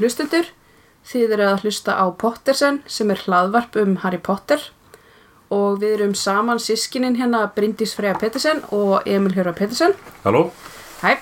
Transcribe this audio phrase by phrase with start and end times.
[0.00, 0.46] Góðu hlustundur,
[1.04, 4.62] þið eru að hlusta á Pottersen sem er hlaðvarp um Harry Potter
[5.52, 9.92] og við erum saman sískinin hérna Bryndís Freyja Pettersen og Emil Hjörvar Pettersen.
[10.22, 10.46] Halló?
[11.02, 11.20] Hæ,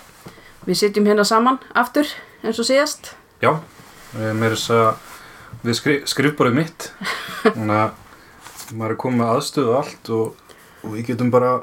[0.62, 2.06] við sitjum hérna saman aftur
[2.44, 3.16] eins og síðast.
[3.42, 3.56] Já,
[4.14, 6.86] mér er þess að við skri, skrifborðið mitt
[7.48, 11.56] þannig að maður er komið aðstöðu allt og, og við getum bara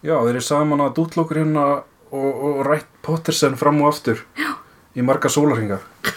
[0.00, 4.24] já, við erum saman að dútla okkur hérna og, og rætt Pottersen fram og aftur
[4.40, 4.54] já.
[4.96, 5.82] í marga sólarhinga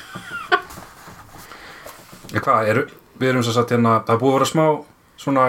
[2.34, 2.82] Ég hvað, er,
[3.22, 4.66] við erum svo satt hérna það er búið að vera smá
[5.22, 5.46] svona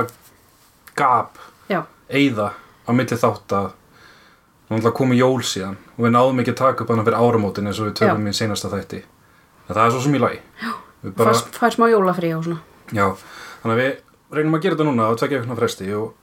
[0.98, 1.80] gap, Já,
[2.12, 2.50] eyða
[2.84, 3.70] á milli þátt að
[4.68, 7.70] það er komið jól síðan og við náðum ekki að taka upp hana fyrir áramótin
[7.70, 9.00] eins og við tökum í seinasta þætti.
[9.64, 10.40] En það er svo sem í lagi.
[11.04, 12.60] Við bara, fær, fær smá jólafrí og svona.
[12.92, 13.06] já,
[13.62, 16.14] þannig að við reynum að gera þetta núna á tvekja vikna fresti og,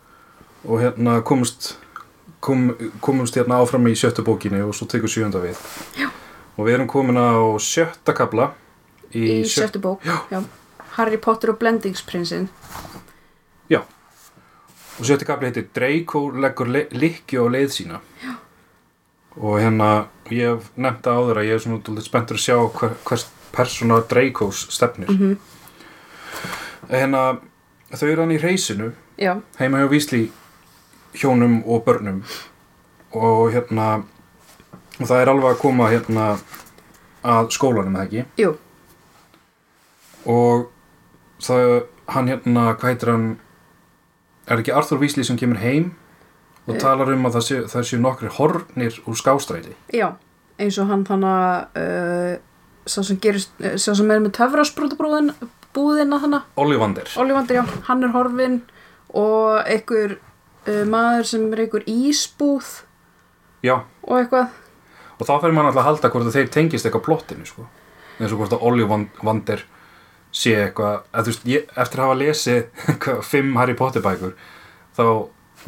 [0.68, 1.76] og hérna komumst
[2.42, 5.58] kom, komumst hérna áfram í sjöttu bókinni og svo tekur sjönda við.
[5.98, 6.10] Já.
[6.58, 8.52] og við erum komin á sjötta kabla
[9.14, 10.04] í, Í sjöttu bók.
[10.32, 10.42] Já.
[10.98, 12.50] Harry Potter og Blendingsprinsinn.
[13.72, 13.80] Já
[15.00, 18.34] Og sjötti kapli heitir Draco leggur le likki á leið sína Já
[19.40, 22.98] Og hérna, ég hef nefnt það áður að ég er svona spenntur að sjá hver,
[23.08, 23.24] hvers
[23.56, 25.38] persóna Dracos stefnir Mhm.
[26.92, 27.40] Hérna,
[27.94, 30.32] þau eru hann í reysinu Já, heima hjá Vísli
[31.16, 32.22] hjónum og börnum
[33.14, 34.04] og hérna
[35.00, 36.28] og það er alveg að koma hérna
[37.24, 38.54] að skólanum eða ekki jú,
[40.30, 40.68] og
[41.42, 43.32] það, hann hérna, hvað heitir hann?
[44.52, 45.92] Er ekki Arthur Weasley sem kemur heim
[46.70, 49.74] og talar um að það séu, það séu nokkri hornir úr skástræti?
[49.96, 50.14] Já.
[50.62, 52.34] Eins og hann þannig að uh,
[52.86, 55.32] sá sem gerist, uh, sá sem er með töfrasbrótabúðin
[55.76, 57.10] búðina þannig Ollivander.
[57.22, 58.58] Ollivander, já, hann er horfinn
[59.18, 62.72] og einhver uh, maður sem er einhver ísbúð
[63.66, 64.58] já, og eitthvað.
[65.18, 67.68] Og þá fyrir mann alltaf að halda hvort að þeir tengist eitthvað plottinu sko.
[68.20, 69.66] eins og hvort að Ollivander
[70.32, 74.36] sé eitthvað að, veist, ég, eftir að hafa lesið fimm Harry Potter bækur
[74.98, 75.06] þá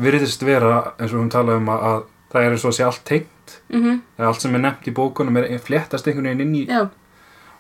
[0.02, 2.02] virðist vera eins og við höfum talað um að, að
[2.34, 3.56] það er eins og að sé allt tengt.
[3.70, 6.64] Mm að allt sem er nefnt í bókunum er fléttast einhvern veginn inn í.
[6.70, 6.88] Já,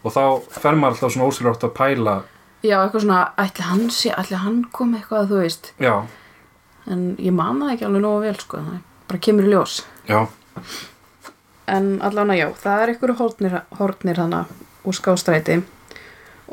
[0.03, 2.15] og þá fer maður alltaf svona ósýrlátt að pæla.
[2.63, 5.93] Já, eitthvað svona ætli hann sé, ætli hann kom eitthvað þú veist, já,
[6.87, 8.81] en ég man það ekki alveg nógu vel sko, það
[9.11, 9.75] bara kemur í ljós.
[10.07, 10.19] Já,
[11.67, 14.45] en allan að já, það er hornir, hornir hana
[14.83, 15.61] úr skástræti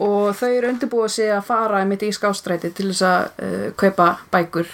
[0.01, 4.07] og þau eru undirbúið sig að fara einmitt í skástræti til þess að uh, kaupa
[4.33, 4.69] bækur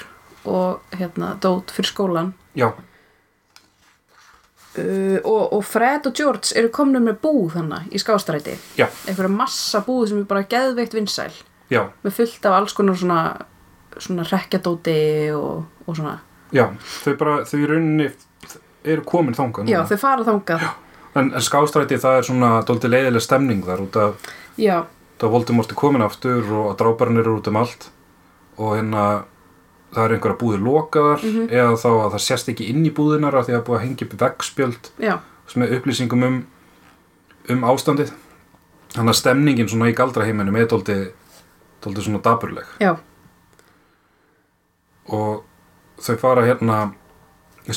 [0.47, 2.75] og hérna dót fyrir skólan já, uh,
[5.25, 8.55] og, og Fred og George eru komnir með búð þannig í skástræti.
[8.79, 11.35] Já, einhverja massa búð sem er bara geðveikt vinsæl.
[11.73, 13.21] Já, með fullt af alls konar svona
[14.03, 14.97] svona rekkjadóti
[15.35, 16.19] og, og svona.
[16.55, 16.69] Já
[17.03, 18.09] þau bara, þau í rauninni
[18.87, 20.67] eru komin þangað já, þau fara þangað.
[21.17, 24.77] En, en skástræti það er svona dóldi leiðileg stemning þar út af já,
[25.21, 27.89] þá Voldemort er komin aftur og dráparinn eru út um allt.
[28.57, 29.07] Og hérna
[29.95, 33.47] það er einhverja búðir lokaðar eða þá að það sést ekki inn í búðinar af
[33.47, 34.15] því að það er búið að hengja upp
[35.47, 36.41] sem er upplýsingum um
[37.55, 38.11] um ástandið.
[38.97, 40.97] Þannig að stemningin svona í galdraheiminum er dóldi
[41.85, 42.97] dóldi svona daburleg já,
[45.13, 45.45] og
[46.03, 46.79] þau fara hérna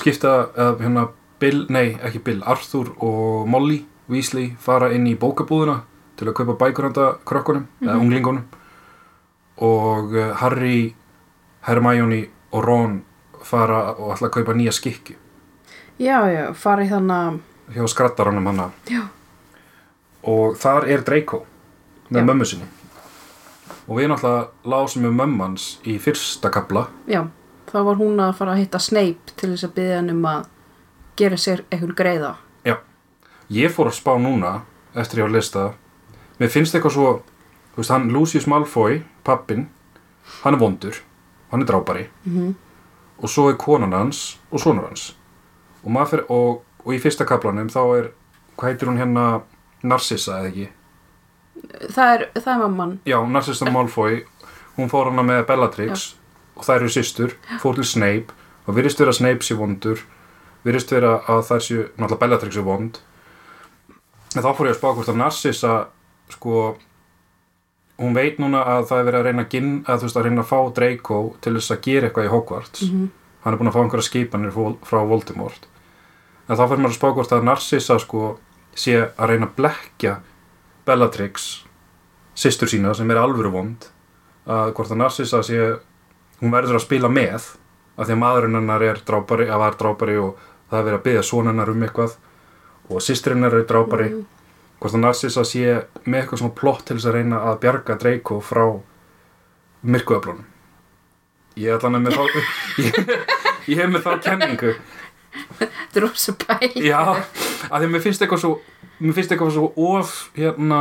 [0.01, 1.07] skipta eða hérna
[1.39, 5.77] Bill, nei ekki Bill, Arthur og Molly Weasley fara inn í bókabúðuna
[6.19, 8.43] til að kaupa bækur handa krökkunum eða unglingunum.
[9.63, 10.93] Og eh, Harry,
[11.67, 13.01] Hermione og Ron
[13.43, 15.15] fara og ætla að kaupa nýja skikki
[15.99, 17.39] já, já fara í þannig
[17.75, 18.69] hjá skrattaranum hana.
[18.89, 19.03] Já,
[20.25, 21.43] og þar er Draco
[22.09, 22.69] með mömmu sinni.
[23.89, 27.25] Og við náttúrulega lásum með mömmans í fyrsta kapla já
[27.69, 30.47] þá var hún að fara að hitta Snape til þess að byggja hann um að
[31.19, 32.31] gera sér eitthvað greiða.
[32.65, 32.75] Já,
[33.53, 34.53] ég fór að spá núna
[34.97, 35.65] eftir ég var að lista
[36.39, 37.11] mér finnst eitthvað svo
[37.73, 39.67] þú veist, hann Lucius Malfoy, pappin
[40.43, 40.97] hann er vondur,
[41.51, 42.07] hann er drápari.
[42.25, 42.55] Mhm.
[43.19, 45.15] og svo er konan hans og sonur hans.
[45.83, 48.05] Og, maður og, og í fyrsta kaplanum þá er,
[48.55, 49.41] hvað heitir hún hérna
[49.83, 50.69] Narcissa eða ekki?
[51.91, 52.93] Það er, það er mamman.
[53.05, 54.23] Já, Narcissa Malfoy
[54.77, 56.15] hún fór hana með Bellatrix
[56.55, 58.31] og þær eru systur, fór til Snape
[58.67, 59.99] og virðist vera Snape sé vondur
[60.63, 62.99] virðist vera að þær séu náttúrulega Bellatrix er vond.
[64.35, 65.73] En þá fór ég að spá hvort að Narcissa
[66.29, 66.77] sko
[67.99, 70.43] hún veit núna að það er verið að reyna að, ginn, að, veist, að reyna
[70.45, 72.83] að fá Draco til þess að gera eitthvað í Hogwarts.
[73.43, 74.53] Hann er búin að fá einhverja skipanir
[74.87, 75.67] frá- Voldemort.
[76.49, 78.23] En þá fyrir maður að spá hvort að Narcissa sko
[78.75, 80.13] sé að reyna að blekja
[80.87, 81.49] Bellatrix
[82.39, 83.89] systur sína sem er alvöru vond
[84.49, 85.59] að hvort að Narcissa sé
[86.39, 87.35] hún verður að spila með
[87.99, 90.37] af því að maðurinn hennar er drápari var drápari og
[90.71, 92.15] það er verið að byggja son hennar um eitthvað
[92.89, 94.07] og systur hennar er drápari
[94.79, 95.65] hvort að Narcissa sé
[96.05, 98.63] með eitthvað svona plott til þess að reyna að bjarga Draco frá
[99.83, 100.47] myrkuöflunum.
[101.59, 102.23] Ég ætla hann með þá
[102.85, 102.99] ég,
[103.73, 104.73] ég hef með þá kenningu.
[105.59, 108.53] Þetta er rosa pæl já, að því að mér finnst eitthvað svo
[108.99, 110.79] mér finnst eitthvað svo of hérna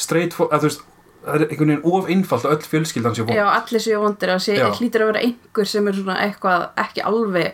[0.00, 0.84] straight for, að þú veist
[1.20, 4.32] það er einhvern veginn of einfalt að öll fjölskyldan sé Já, vond allir séu vondir
[4.32, 4.68] að sé, Já.
[4.78, 7.50] hlýtur að vera einhver sem er svona eitthvað ekki alveg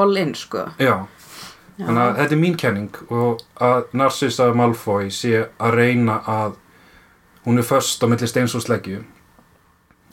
[0.00, 0.64] all in, sko.
[0.82, 0.94] Já, Já,
[1.78, 6.56] þannig að þetta er mín kenning og að Narcissa Malfoy sé að reyna að
[7.44, 9.02] hún er först á milli steins og sleggju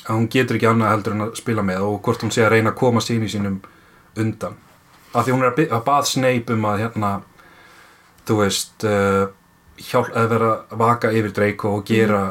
[0.07, 2.55] að hún getur ekki annað heldur en að spila með og hvort hún sé að
[2.55, 3.59] reyna að koma síni sínum
[4.17, 4.57] undan.
[5.13, 7.11] Af því hún er að, bað Snape um að hérna
[8.27, 9.27] þú veist uh,
[9.77, 12.21] hjálp, að vera að vaka yfir Draco og gera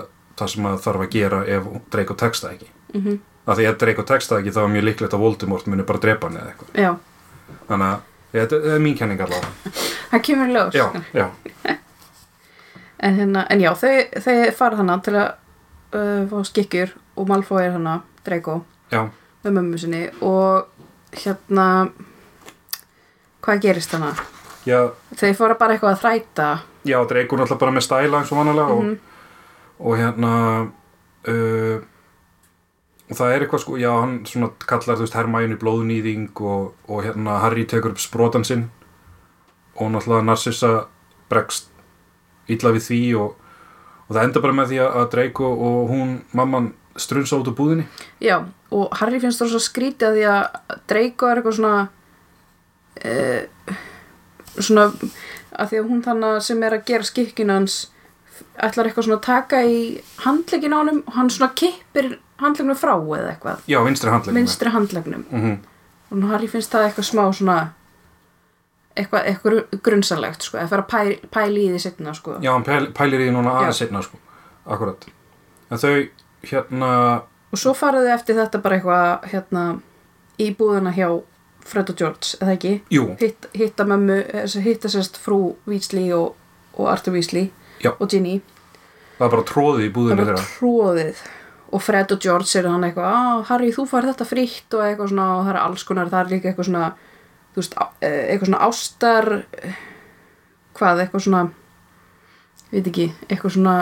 [0.41, 2.71] það sem að þarf að gera ef Draco tekst það ekki.
[2.94, 3.19] Mhm.
[3.50, 5.99] af því ef Draco tekst það ekki þá er mjög líklegt að Voldemort muni bara
[5.99, 6.75] drepa hann eða eitthvað.
[7.69, 9.49] Þannig að þetta er mín kenning allavega.
[10.11, 10.75] Það kemur ljós.
[10.75, 11.29] Já, já,
[13.00, 15.29] En, hérna, en já, þau, þau fara þannig til að
[15.97, 17.94] uh, fá skikkjur og Malfoy er hana,
[18.27, 18.59] Draco.
[18.93, 19.06] Já,
[19.44, 20.67] með mömmu sinni og
[21.17, 21.65] hérna
[23.41, 24.21] hvað gerist þannig?
[24.69, 24.82] já,
[25.17, 26.49] Þau fóra bara eitthvað að þræta.
[26.85, 28.93] Já Draco er alltaf bara með stæla eins og vanalega Mhm.
[28.93, 28.99] og,
[29.81, 30.32] og hérna
[31.29, 31.81] uh,
[33.19, 37.41] það er eitthvað sko, já hann svona kallar þú veist Hermæjunni blóðnýðing og, og hérna
[37.45, 38.69] Harry tekur upp sprotan sinn.
[39.81, 40.73] Og náttúrulega Narcissa
[41.31, 41.71] bregst
[42.51, 43.37] illa við því og,
[44.07, 47.87] og það enda bara með því að Draco og hún, mamman strunsa út úr búðinni.
[48.23, 48.43] Já,
[48.75, 51.77] og Harry finnst það svo skrítið að því að Draco er eitthvað svona
[53.05, 53.77] uh,
[54.59, 54.89] svona
[55.61, 57.79] að því að hún þannig sem er að gera skikkinu hans
[58.61, 59.79] ætlar eitthvað svona að taka í
[60.25, 63.67] handlegin á honum og hann svona kippir handlegnum frá eða eitthvað?
[63.71, 65.27] Já, vinstri handlegin vinstri handlegnum.
[65.31, 65.59] Mm
[66.11, 67.57] og Harry finnst það eitthvað smá svona
[68.99, 72.37] eitthvað, eitthvað grunnsalegt sko, að fara að pæl, pæli í því setna sko.
[72.43, 74.19] já, hann pæl, pælir í því núna aðeins setna sko,
[74.67, 75.07] akkurat
[75.71, 75.93] en þau
[76.51, 76.91] hérna
[77.51, 79.65] og svo faraðu eftir þetta bara eitthvað hérna
[80.41, 81.09] í búðina hjá
[81.71, 82.71] Fred og George, eða ekki?
[82.91, 86.33] Jú, Hitt, hitta mömmu, eh, hitta sérst frú Weasley og,
[86.73, 87.51] og Arthur Weasley
[87.85, 87.93] Já.
[88.01, 88.41] og Ginny.
[89.19, 90.47] Það er bara tróðið í það búðinni var þeirra.
[90.57, 91.21] tróðið
[91.70, 95.12] og Fred og George er hann eitthvað ah, Harry þú fær þetta frítt og eitthvað
[95.12, 96.88] svona og það er alls konar, það er líka eitthvað svona
[97.55, 99.28] þú veist, eh, eitthvað svona ástar
[100.78, 101.43] hvað, eitthvað svona
[102.70, 103.76] ég veit ekki, eitthvað svona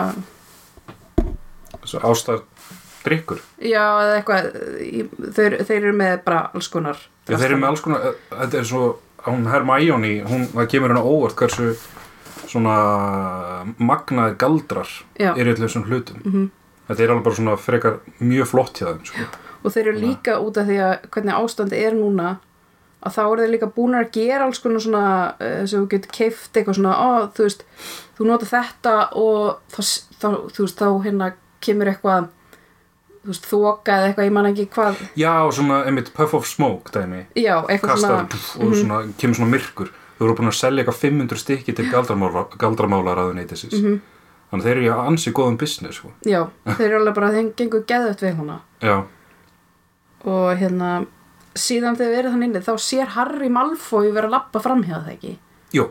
[1.79, 2.41] Þessu ástar
[3.05, 4.49] drikkur já, eða eitthvað
[5.37, 6.97] þeir, þeir eru með bara alls konar
[7.29, 8.83] Já, þeir eru með alls konar, þetta er svo
[9.25, 11.73] hún Hermione, hún, það kemur á óvart hversu
[12.49, 12.75] svona
[13.77, 14.89] magnaðir galdrar
[15.19, 15.33] Já.
[15.35, 16.47] eru í allir þessum hlutum Mhm.
[16.89, 19.25] Þetta er alveg bara svona frekar mjög flott hjá þeim sko.
[19.63, 22.37] og þeir eru líka út af því að hvernig ástandi er núna
[22.99, 25.03] að þá eru þeir líka búin að gera alls konar svona
[25.39, 27.63] uh, sem þú getur keift eitthvað svona ó, þú veist,
[28.17, 29.79] þú nota þetta og þá,
[30.19, 30.27] þá,
[30.57, 31.29] þú veist, þá hérna
[31.63, 32.27] kemur eitthvað
[33.23, 34.99] þú veist, þoka eða eitthvað, ég man ekki hvað.
[35.19, 39.39] Já, svona einmitt puff of smoke dæmi, já, eitthvað kastar svona puff, og svona, kemur
[39.39, 39.89] svona myrkur.
[40.19, 43.99] Þau eru búin að selja eitthvað 500 stykki til galdramála, galdramála ráðuneytisins Mhm.
[44.49, 46.11] Þannig þeir eru í ansi góðum business sko.
[46.25, 48.59] já, þeir eru alveg bara, þeim gengur geðvægt við hana.
[48.81, 48.95] Já,
[50.25, 50.91] og hérna
[51.59, 55.11] síðan þegar við erum þannig inni þá sér Harry Malfoy vera að labba framhjá það
[55.15, 55.33] ekki?
[55.75, 55.85] Jú,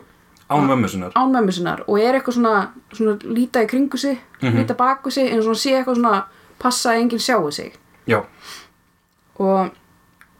[0.49, 1.11] án mömmu sinnar.
[1.15, 1.83] án mömmu sinnar.
[1.87, 2.55] Og er eitthvað svona,
[2.93, 6.23] svona líta í kringu sig, líta baku sig en svona sé eitthvað svona
[6.59, 7.73] passa að enginn sjáu sig.
[8.09, 8.23] Já,
[9.39, 9.69] og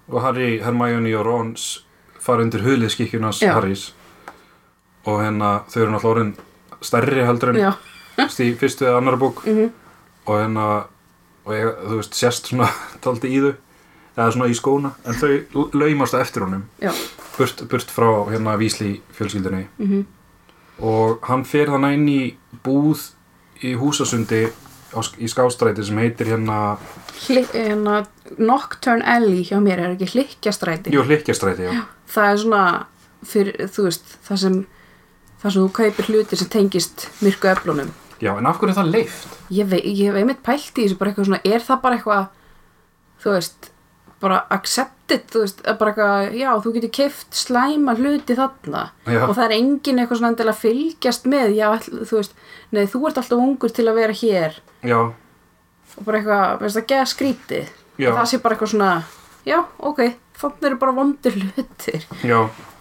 [0.10, 1.54] og Harry, Hermione og Ron
[2.20, 3.54] fara undir hulið skikkjunars Já.
[3.54, 3.94] Harrys.
[5.06, 6.32] Og hérna þau eru náttúrulega orðin
[6.82, 7.70] stærri heldur en já,
[8.28, 9.44] í fyrstu eða annara bók.
[9.46, 9.70] Mhm.
[10.30, 10.66] og hérna
[11.46, 12.68] og ég, þú veist, sést svona
[13.04, 13.54] taldi í þau.
[14.18, 14.92] Eða svona í skóna.
[15.08, 16.66] En þau laumast eftir honum.
[16.82, 16.92] Já,
[17.38, 19.68] burt, burt frá hérna Vísli fjölskyldunni.
[19.80, 20.06] Mhm.
[20.80, 23.02] og hann fer þannig inn í búð
[23.64, 24.46] í húsasundi
[24.96, 26.78] á, í skástræti sem heitir hérna
[27.28, 28.06] Hli, hérna
[28.38, 31.84] Nocturne Alley hjá mér er ekki hlikkjastræti Jú, hlikkjastræti, já.
[32.08, 32.86] það er svona
[33.28, 34.56] fyrir, þú veist, það sem
[35.42, 38.94] það sem þú kaupir hluti sem tengist myrku öflunum Já, en af hverju er það
[38.94, 39.36] leift?
[39.56, 42.26] ég, vei, ég hef einmitt pælt í þessu bara eitthvað svona, er það bara eitthvað
[43.24, 43.70] þú veist,
[44.20, 49.22] bara accepted þú veist, bara eitthvað, já, þú getur keift slæma hluti þarna Já.
[49.28, 52.36] og það er engin eitthvað svona endilega fylgjast með, já, þú veist
[52.76, 54.60] nei, þú ert alltaf ungur til að vera hér.
[54.84, 55.00] Já,
[55.96, 57.72] og bara eitthvað, veist það, geða skrítið.
[58.00, 58.92] Það sé bara eitthvað svona,
[59.48, 60.04] já, ok
[60.40, 62.06] þannig eru bara vondir hlutir.
[62.24, 62.38] Já,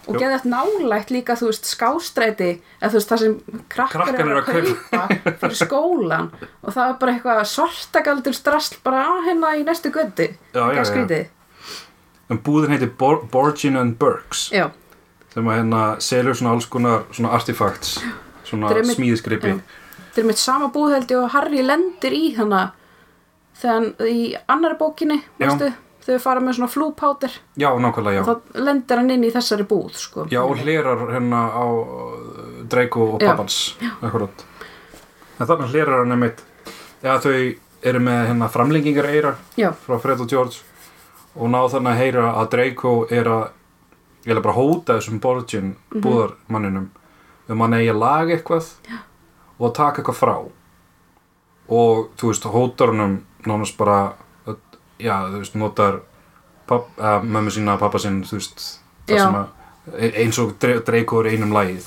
[0.09, 0.21] og Jú.
[0.23, 2.47] geða þetta nálægt líka, þú veist, skástræti
[2.81, 3.35] eða þú veist, það sem
[3.69, 6.31] krakkar, Krakkar eru að kaupa fyrir skólan
[6.65, 10.79] og það er bara eitthvað svartagaldur strasl bara á hérna í næstu götti Já, já,
[10.81, 10.85] já.
[10.88, 11.27] skrítið
[12.33, 14.71] en búðin heitir Bor Borgin and Burks já,
[15.35, 17.99] sem að hérna selur svona alls konar svona artifacts
[18.49, 19.61] svona Þetta er einmitt- smíðiskripi já.
[20.09, 22.73] þetta er mitt sama búðheldi og Harry lendir í þannig
[23.59, 25.47] þegar í annari bókinni Já.
[25.47, 25.73] veistu,
[26.09, 28.25] þau fara með svona flúpátir Já, nákvæmlega, já.
[28.27, 30.27] Þá lendir hann inn í þessari búð sko.
[30.33, 33.59] Já, og hlerar hérna á uh, Draco og pappans
[34.03, 34.45] Akkurat.
[35.38, 36.41] En þannig hlerar hann einmitt.
[37.05, 37.35] Já, þau
[37.87, 40.65] eru með hérna framlengingar eirar já, frá Fred og George
[41.38, 43.45] og ná þannig að heyra að Draco er að
[44.27, 46.00] ég er bara hóta þessum Borgin Mhm.
[46.03, 46.88] búðarmanninum
[47.49, 48.99] um að laga eitthvað Já.
[49.59, 50.35] og að taka eitthvað frá.
[51.69, 53.15] Og þú veist, hótar honum
[53.47, 54.15] nánast bara
[54.99, 56.00] já, þú veist, notar
[56.69, 58.64] mömmu sína, pappa sinn þú veist,
[59.09, 59.25] það Já.
[59.25, 59.47] sem að
[60.05, 61.87] e- eins og Dra- Draco er í einum lagið.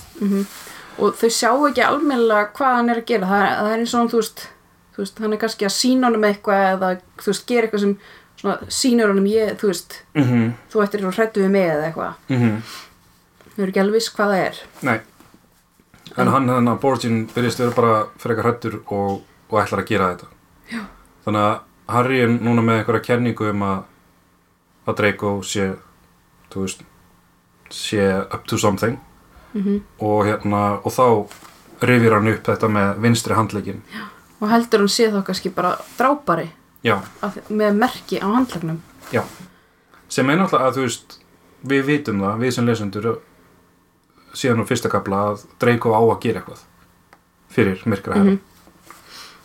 [1.01, 3.27] Og þau sjá ekki almennilega hvað hann er að gera.
[3.27, 4.47] Það það er eins og hann, þú veist,
[4.95, 6.89] þú veist hann er kannski að sína honum eitthvað eða
[7.21, 7.97] þú veist, gera eitthvað sem
[8.41, 10.51] svona, sýnur honum ég, þú veist, mm -hmm.
[10.71, 14.45] þú ættir að hrættu við mig eða eitthvað, þau eru ekki alveg viss hvað það
[14.47, 14.55] er.
[14.81, 14.99] Nei.
[16.17, 20.15] En hann, þannig að Borgin byrjast vera bara frekar hrættur og, og ætlar að gera
[20.15, 20.27] þetta.
[20.71, 20.81] Já.
[21.25, 21.59] Þannig að
[21.91, 23.83] Harry er núna með einhverja kenningu um að
[24.87, 25.67] að Draco sé
[26.51, 26.81] þú veist
[27.71, 28.97] sé up to something.
[29.53, 29.81] Mhm.
[29.99, 31.27] og hérna og þá
[31.83, 33.81] rifir hann upp þetta með vinstri handlegin
[34.39, 36.49] og heldur hann sé þá kannski bara drápari
[36.83, 38.79] Já, að, með merki á handlagnum
[39.11, 39.21] já.
[40.09, 41.17] Sem er náttúrulega að þú veist
[41.67, 43.09] við vitum það, við sem lesendur
[44.33, 46.63] síðan á fyrsta kapla að Draco á að gera eitthvað
[47.51, 48.50] fyrir myrkra herra Þannig að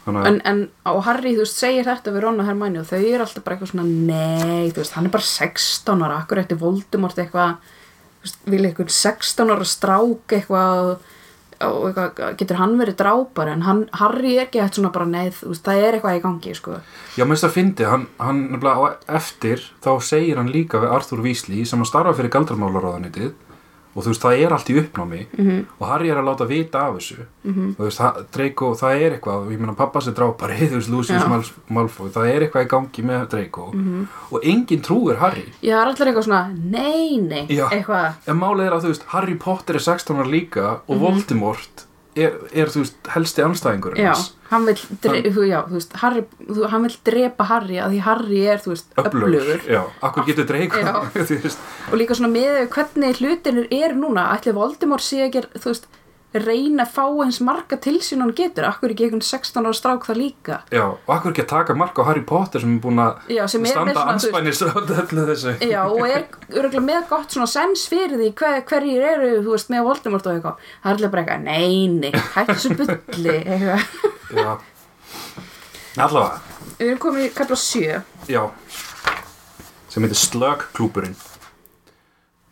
[0.07, 3.25] en, en á Harry, þú veist, segir þetta við Ron og Hermione og þau eru
[3.25, 6.21] alltaf bara eitthvað svona nei, þú veist, hann er bara 16 ára.
[6.23, 7.75] Akkur eftir Voldemort eitthvað
[8.47, 10.97] vil eitthvað 16 ára strák eitthvað
[11.65, 15.31] og eitthvað, getur hann verið drápar en hann, Harry er ekki eftir svona bara nei,
[15.33, 16.81] þú veist, það er eitthvað í gangi, sko.
[17.17, 18.43] Já, mest að fyndi, hann, hann
[19.09, 23.33] eftir, þá segir hann líka við Arthur Weasley sem að starfa fyrir galdramálaráðanitið
[23.97, 25.65] og þú veist, það er allt í uppnámi -hmm.
[25.81, 27.69] og Harry er að láta vita af þessu -hmm.
[27.71, 30.91] og þú veist, það- Draco, það er eitthvað ég meina pappa sér drápari, þú veist,
[30.91, 34.07] Lucius Malfoy, það er eitthvað í gangi með Draco -hmm.
[34.31, 37.69] og enginn trúir Harry Já, það er allir eitthvað svona, nei, nei, Já.
[37.71, 41.87] eitthvað en málið er að þú veist, Harry Potter er 16 ára líka og Voldemort
[42.17, 43.97] er, er, þú veist, helsti anstæðingur.
[44.01, 44.13] Já,
[44.51, 44.77] hann vil,
[47.07, 49.53] drepa Harry að því Harry er, þú veist, öflugur
[50.09, 50.49] akkur getur
[51.45, 55.89] veist, og líka svona með hvernig hlutinir er núna ætli Voldemort sé ekki þú veist
[56.45, 58.67] reyna að fá eins marga til sín hann getur.
[58.69, 60.59] Akkur ekki einhvern 16 ára strák það líka?
[60.75, 63.21] Já, og akkur ekki að taka mark á Harry Potter sem er búin að
[63.71, 65.57] standa anspænir svo öllu þessu?
[65.65, 69.73] Já, og er örgulega með gott svona sens fyrir því hver, hverjir eru, þú veist,
[69.73, 70.67] með Voldemort og eitthvað.
[70.83, 73.87] Það er allir bara eitthvað, nei, nei, hættu þessu bulli eitthvað,
[74.37, 74.51] Já.
[75.97, 76.41] Allavega,
[76.77, 78.43] við erum komin í kapla 7 já.
[79.89, 81.17] Sem heitir Slug klúburinn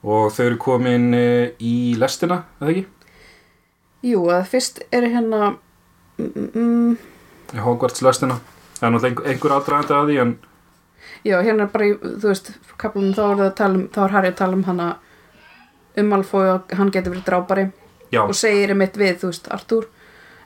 [0.04, 2.84] og þau eru komin uh, í lestina, eða ekki?
[4.04, 5.54] Jú, að fyrst er hérna
[6.20, 6.96] mm, mm,
[7.54, 8.40] Í Hogwarts lestina.
[8.78, 10.34] Það er náttúrulega einhver, aðdragandi að því en
[11.25, 13.99] Já, hérna er bara, í, þú veist, kaplunum þá er það að tala um, þá
[14.04, 14.88] er Harry að tala um hana
[16.00, 17.64] um Malfoy og hann getur verið drápari
[18.12, 19.87] já, og segir mitt við, þú veist, Artúr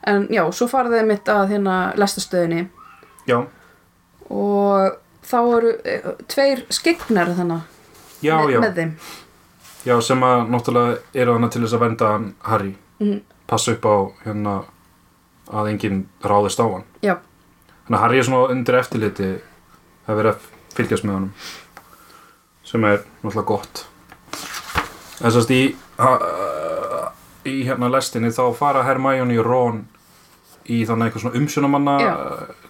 [0.07, 2.67] en já, svo farið þið mitt að hérna lestastöðinni
[3.29, 3.39] já,
[4.29, 4.99] og
[5.29, 5.97] þá eru e,
[6.31, 7.65] tveir skegnar þannig
[8.23, 8.93] já, með, já, með þeim.
[9.89, 12.13] Já sem að náttúrulega eru hana til þess að venda
[12.51, 12.73] Harry.
[13.01, 13.21] Mhm.
[13.49, 14.57] Passa upp á hérna
[15.49, 17.17] að enginn ráðist á hann Já,
[17.89, 19.29] Þannig að Harry er svona undir eftirliti
[20.09, 21.33] að vera að fylgjast með honum
[22.69, 23.85] sem er náttúrulega gott
[25.25, 25.63] en sérst í
[25.99, 27.13] ha-
[27.49, 29.79] í hérna lestinni þá fara Hermione og Ron
[30.69, 32.13] í þannig eitthvað svona umsjónamanna Já.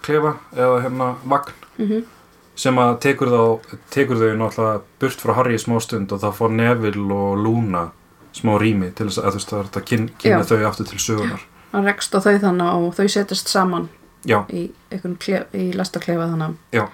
[0.07, 2.05] klefa eða hérna vagn Mhm.
[2.59, 3.43] sem að tekur, þá,
[3.91, 7.91] tekur þau náttúrulega burt frá Harry í smá stund og þá fá Neville og Luna
[8.37, 10.49] smá rými til þess að þú veist það er þetta að kyn, kynna Já.
[10.51, 13.89] þau aftur til sögunar hann rekst á þau þannig og þau setjast saman
[14.27, 16.57] Já, í, einhvern klef, í lestaklefa þannig.
[16.75, 16.85] Já,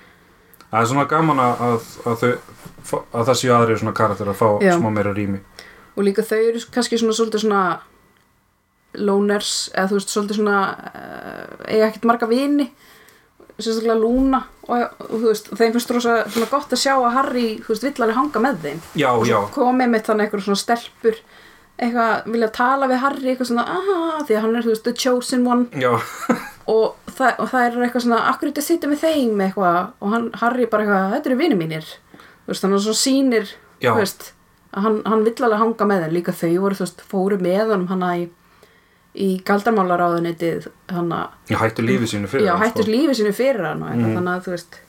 [0.69, 1.63] það er svona gaman að,
[2.11, 5.41] að, þau, að það séu aðri svona karakter að fá smá meira rými.
[5.95, 7.65] og líka þau eru kannski svona svolítið svona
[8.95, 10.59] loners eða þú veist, svolítið svona
[10.91, 12.69] uh, eiga ekkert marga vini
[13.63, 16.17] sérstaklega Lúna og, og þú veist, þeim finnst rosa
[16.51, 18.85] gott að sjá að Harry, þú veist, vill alveg hanga með þeim.
[18.99, 21.21] Já, já, komið með þannig eitthvað svona stelpur
[21.75, 23.97] eitthvað, vilja tala við Harry eitthvað svona, aha,
[24.27, 25.67] því að hann er, þú veist, the chosen one.
[26.75, 29.41] Og það, og það er eitthvað svona, akkur þetta sitja með þeim?
[29.45, 29.81] eitthvað.
[30.01, 31.91] Og hann, Harry bara eitthvað, þetta eru vini mínir.
[32.15, 33.51] Þú veist, þannig að svo sýnir
[33.83, 33.91] Já.
[33.91, 34.25] þú veist,
[34.73, 36.15] að hann, hann vill alveg hanga með þeim.
[36.17, 38.25] Líka þau voru, þú veist, fóru með honum hana í,
[39.15, 40.67] í galdarmálaráðunitið
[41.61, 42.91] hættu lífi sínu fyrir já, hann, hættur sko.
[42.93, 44.17] lífi sínu fyrir hann Mhm.
[44.17, 44.81] þannig að þú veist.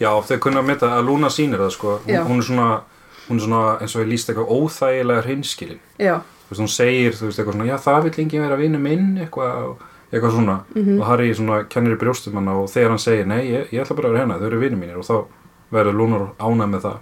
[0.00, 2.00] Já, þau kunna að meta að Luna sýnir það sko.
[2.06, 2.80] Hún, hún er svona,
[3.28, 5.78] hún er svona eins og ég líst eitthvað óþægilega hreinskilin.
[5.98, 9.18] Þú veist, hún segir, þú veist, eitthvað svona já, það vill enginn vera vinnu minn,
[9.18, 9.76] eitthvað
[10.12, 11.00] eitthvað svona, Mhm.
[11.00, 13.96] og Harry svona kennir í brjóstum hann og þegar hann segir, nei, ég, ég ætla
[13.96, 15.24] bara að vera hérna, þau eru vinnu mínir og þá
[15.72, 16.98] verður Luna ánæg með það.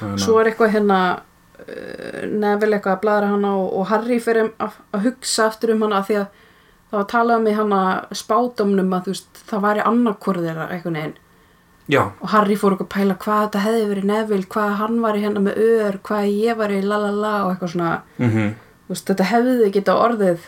[0.00, 1.20] Þannig að- svo er eitthvað hérna
[1.68, 5.82] uh, Neville eitthvað að bladra hana og, og Harry fyrir að, að hugsa aftur um
[5.86, 6.26] hana því að
[6.90, 7.82] það var talað um í hana
[8.14, 11.14] spátumnum að þú veist, það væri annarkvörð þeirra eitthvað neginn
[11.92, 15.18] Já, og Harry fór okkur að pæla hvað þetta hefði verið Neville, hvað hann var
[15.18, 17.90] í hérna með ör hvað ég var í la la la og eitthvað svona.
[18.16, 18.46] Mhm,
[18.86, 20.46] þú veist, þetta hefði geta orðið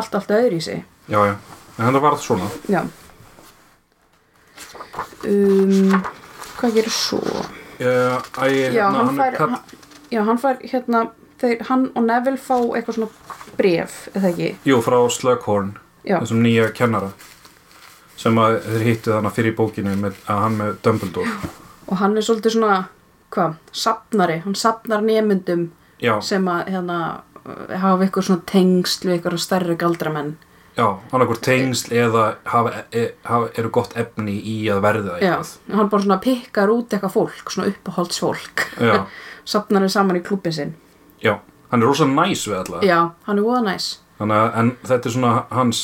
[0.00, 0.80] allt, allt öðru í sig.
[1.12, 1.34] Já, já.
[1.76, 2.48] En þetta var svona.
[2.72, 2.80] Já.
[5.28, 5.92] Um,
[6.58, 7.20] hvað gerir svo?
[7.78, 7.92] Já,
[8.40, 11.06] æ, já, hérna, hann fær kall- hann, já, hann fær hérna
[11.40, 13.10] þeir, hann og Neville fá eitthvað svona
[13.58, 14.50] bref, eða ekki?
[14.68, 15.74] Jú, frá Slughorn
[16.04, 17.12] já, þessum nýja kennara
[18.18, 21.36] sem að þeir hittu þannig fyrir bókinu með, að hann með Dumbledore.
[21.86, 22.78] Og hann er svolítið svona
[23.34, 25.68] hvað, sapnari, hann sapnar nemyndum
[26.02, 26.98] Já, sem að hérna
[27.78, 30.34] hafa eitthvað svona tengsl við eitthvað stærri galdramenn.
[30.78, 35.32] Já, hann ekkur tengsl eða hafa, e, hafa, eru gott efni í að verða Já,
[35.40, 35.54] eitthvað.
[35.74, 39.00] hann bara svona pikkar út eitthvað fólk, svona uppáhaldsfólk Já,
[39.48, 40.74] sapnar þeir saman í klúbin sinn.
[41.24, 41.38] Já,
[41.72, 42.82] hann er rosa næs við alla.
[42.86, 43.88] Já, hann er voða næs.
[44.18, 45.82] Þannig að, en þetta er svona hans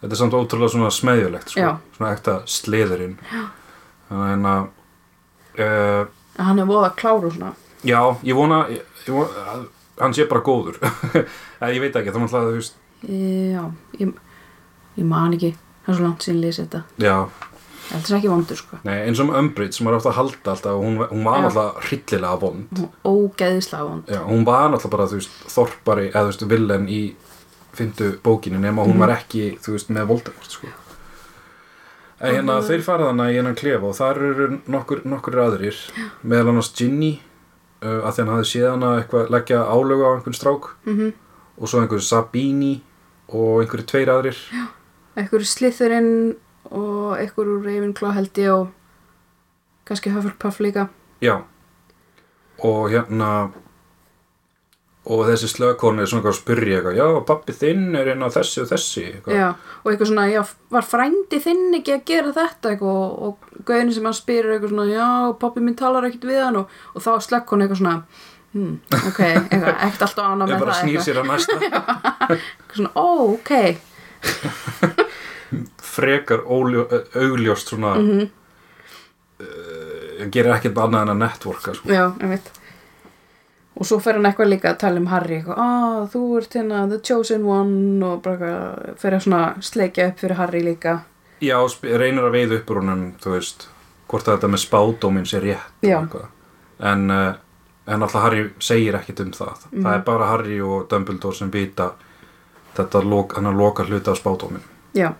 [0.00, 1.72] þetta er samt ótrúlega svona smeðjulegt sko.
[1.96, 3.16] Svona ekta sliðurinn.
[4.08, 4.68] Þannig að
[5.64, 7.54] uh, Hann er voða klár og svona.
[7.86, 9.64] Já, ég vona, ég, vona að
[9.98, 10.78] hann sé bara góður.
[11.58, 12.78] Eða ég veit ekki, náttúrulega þú veist.
[13.08, 13.64] Já,
[13.98, 14.12] ég,
[14.98, 15.54] ég man ekki.
[15.82, 16.82] Það er svo langt síðan lýsi þetta.
[17.02, 17.16] Já,
[17.88, 18.78] Held þess ekki vondur sko.
[18.84, 21.86] Nei, eins og um Umbridge sem maður átt að halda alltaf, hún, hún var náttúrulega
[21.86, 22.82] hryllilega vond.
[22.82, 24.10] Er Ógeðislega vond.
[24.12, 27.00] Já, hún var náttúrulega bara, þú veist, þorpari eða þú veist, villen í
[27.78, 30.74] fyndu bókinu nema hún var ekki, þú veist, með Voldemort sko.
[32.18, 35.78] En hérna, þeir fara þannig í hennan klefa og þar eru nokkur, nokkur aðrir
[36.26, 37.12] meðal annars Ginny
[37.84, 41.12] uh, að því hann hafði séð hana eitthvað leggja álögu á einhvern strák mm
[41.58, 42.76] og svo einhver Sabini
[43.34, 44.36] og einhverju tveir aðrir.
[45.18, 46.36] Ekkur slithurinn
[46.74, 48.68] og ekkur úr Ravenclaw held ég og
[49.88, 50.88] kannski Hufflepuff líka.
[51.24, 51.40] Já.
[52.58, 53.50] Og hérna
[55.08, 58.28] og þessi slökkonu er svona eitthvað að spyrja eitthvað, já, pappi þinn er inn á
[58.32, 59.38] þessi og þessi eitthvað.
[59.38, 59.46] Já,
[59.80, 60.40] og eitthvað svona, já,
[60.74, 62.72] var frændi þinn ekki að gera þetta?
[62.74, 65.08] Eitthvað og, og gauðin sem hann spyrir eitthvað svona, já,
[65.40, 67.96] pappi minn talar ekkert við hann og, og þá slekk hún eitthvað svona,
[68.52, 71.52] hmm, ok, eitthvað, ekkert alltaf ána ég með bara það snýr eitthvað, sér að næsta.
[72.28, 74.96] Eitthvað svona, ó, ok,
[75.98, 78.30] frekar augljóst svona mm Mhm.
[80.34, 81.88] gerir ekkert annað en að networka sko.
[81.88, 82.48] já, ég veit.
[83.78, 86.88] Og svo fer hann eitthvað líka að tala um Harry eitthvað, ah, þú ert hérna
[86.90, 90.96] the chosen one og bara fer að svona sleikja upp fyrir Harry líka.
[91.40, 93.68] Já, reynir að veið upp úr honum, þú veist,
[94.08, 96.26] hvort að þetta með spádóminn sé rétt.
[96.80, 97.34] En, uh,
[97.86, 99.62] en alltaf Harry segir ekkert um það.
[99.70, 99.82] Mhm.
[99.84, 101.92] Það er bara Harry og Dumbledore sem vita
[102.74, 103.02] þetta
[103.36, 104.62] hann að loka hluta af spádóminn.
[104.94, 105.12] Já,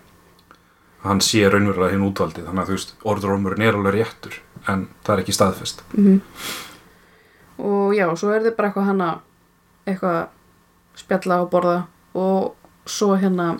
[1.03, 4.33] Hann sé raunverulega hinn útvaldið, þannig að þú veist, orðrómurinn er alveg réttur,
[4.67, 5.83] en það er ekki staðfest.
[5.95, 6.21] mhm.
[7.59, 9.07] og já, svo er þið bara eitthvað hana
[9.87, 10.19] eitthvað
[10.99, 11.77] spjalla og borða
[12.15, 12.55] og
[12.89, 13.59] svo hérna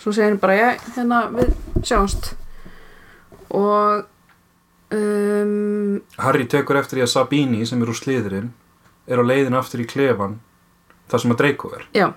[0.00, 1.52] svo segir hann bara, já, hérna við
[1.84, 2.30] sjáumst
[3.50, 4.04] og
[4.92, 8.52] um, Harry tekur eftir því að Sabini, sem er úr sliðurinn,
[9.06, 10.38] er á leiðin aftur í klefan,
[11.10, 11.86] þar sem að Draco er.
[11.96, 12.08] já,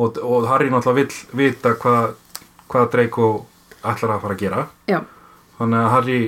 [0.00, 2.14] Og, og Harry náttúrulega vill vita hvað,
[2.72, 3.28] hvað Draco
[3.84, 4.66] ætlar að fara að gera.
[4.88, 5.00] já,
[5.58, 6.18] Þannig að Harry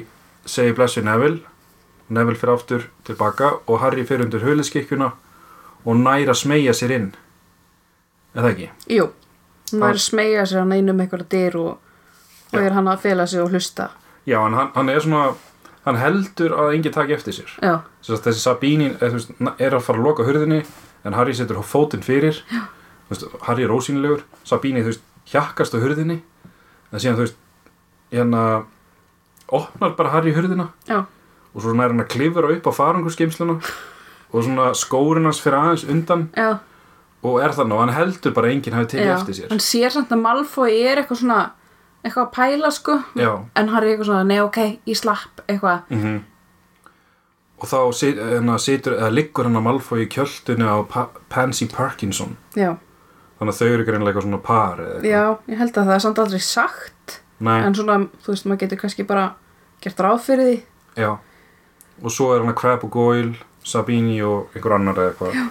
[0.47, 1.41] segir blessu Neville.
[2.13, 5.13] Neville fyrir aftur tilbaka og Harry fyrir undir höliskikkjuna
[5.85, 7.09] og nær að smegja sér inn.
[8.37, 8.69] Eða ekki?
[8.93, 9.09] jú.
[9.75, 11.79] Að smegja sér hann einum einhverja dyr og,
[12.53, 13.89] og er hann að fela sig og hlusta.
[14.29, 15.35] Já, en hann, hann er svona
[15.85, 17.81] hann heldur að enginn taki eftir sér.
[18.05, 20.63] Þessi Sabini er, na- er að fara að loka hurðinni
[21.05, 22.43] en Harry setur fótinn fyrir.
[23.11, 24.23] Veist, Harry er ósýnilegur.
[24.45, 25.03] Veist,
[25.33, 26.21] hjakkast á hurðinni
[26.93, 27.41] en síðan, þú veist
[28.15, 28.45] hérna
[29.55, 30.69] opnar bara Harry hurðina.
[30.89, 31.05] Já,
[31.55, 33.59] og svo nær hann að klifra upp á farangurskimsluna
[34.35, 36.29] og svona skórin hans fyrir aðeins undan.
[36.37, 36.59] Já,
[37.25, 39.51] og er þannig og hann heldur bara enginn hafi tekið eftir sér.
[39.55, 41.41] Hann sér samt að Malfoy er eitthvað svona
[42.05, 42.99] eitthvað að pæla sko.
[43.17, 43.33] Já.
[43.57, 46.23] en hann er eitthvað svona, nei ok, ég slapp eitthvað, mm
[47.65, 51.69] og þá sit, hérna, situr, eða liggur hann að Malfoy í kjöldunni á pa Pansy
[51.71, 52.37] Parkinson.
[52.59, 52.75] Já,
[53.39, 56.23] þannig að þau eru greinlega eitthvað svona par já ég held að það er samt
[56.25, 59.25] aldrei sagt Nei, en svona, þú veist, maður getur kannski bara
[59.83, 60.57] gert ráð fyrir því.
[61.03, 61.11] Já.
[62.03, 63.35] Og svo er hann að Crab og Goyle
[63.67, 65.39] Sabini og einhver annar eða eitthvað.
[65.39, 65.47] Já.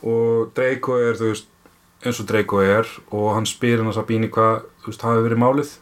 [0.00, 1.48] og Draco er þú veist
[2.00, 5.42] eins og Draco er og hann spyr hann að Sabini hvað þú veist hafi verið
[5.42, 5.74] málið.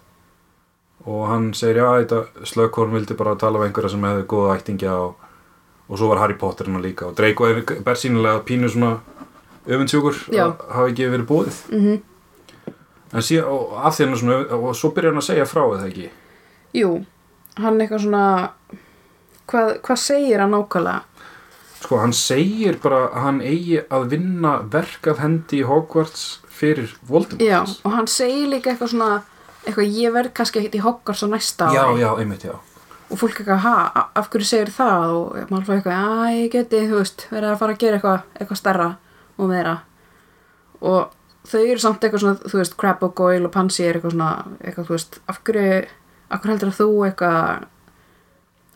[1.09, 4.97] Og hann segir já þetta slökkorn vildi bara tala við einhverja sem hefði góða ættingja
[5.05, 5.29] og,
[5.87, 7.13] og svo var Harry Potter hann líka.
[7.13, 8.97] Og Draco er bersýnilega pínu svona
[9.69, 11.99] öfundsjúkur að hafi ekki verið bóðið mm
[13.13, 15.63] en síðan og af því hann er svona og svo byrjar hann að segja frá
[15.65, 16.09] eða ekki?
[16.77, 16.91] Jú,
[17.57, 18.25] hann eitthvað svona
[19.49, 21.25] hvað, hvað segir hann nákvæmlega?
[21.79, 26.27] Sko, hann segir bara að hann eigi að vinna verk af hendi í Hogwarts
[26.59, 27.45] fyrir Voldemort.
[27.45, 29.11] já, og hann segir líka eitthvað svona
[29.65, 32.03] eitthvað, ég verð kannski ekkert í Hogwarts á næsta já, ári.
[32.03, 32.57] já, einmitt, já.
[33.09, 35.15] og fólk eitthvað, ha, af hverju segir það?
[35.15, 38.27] Og maður fór eitthvað, já, ég geti, þú veist verið að fara að gera eitthvað,
[38.41, 38.89] eitthvað stærra
[39.39, 39.79] og meira
[40.81, 41.15] og
[41.49, 44.33] þau eru samt eitthvað svona, þú veist, Crab og Goyle og Pansy er eitthvað svona,
[44.61, 45.81] eitthvað, þú veist af hverju,
[46.29, 47.67] af hverju heldur að þú eitthvað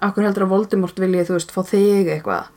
[0.03, 2.51] af hverju heldur að Voldemort vilji, þú veist, fá þig eitthvað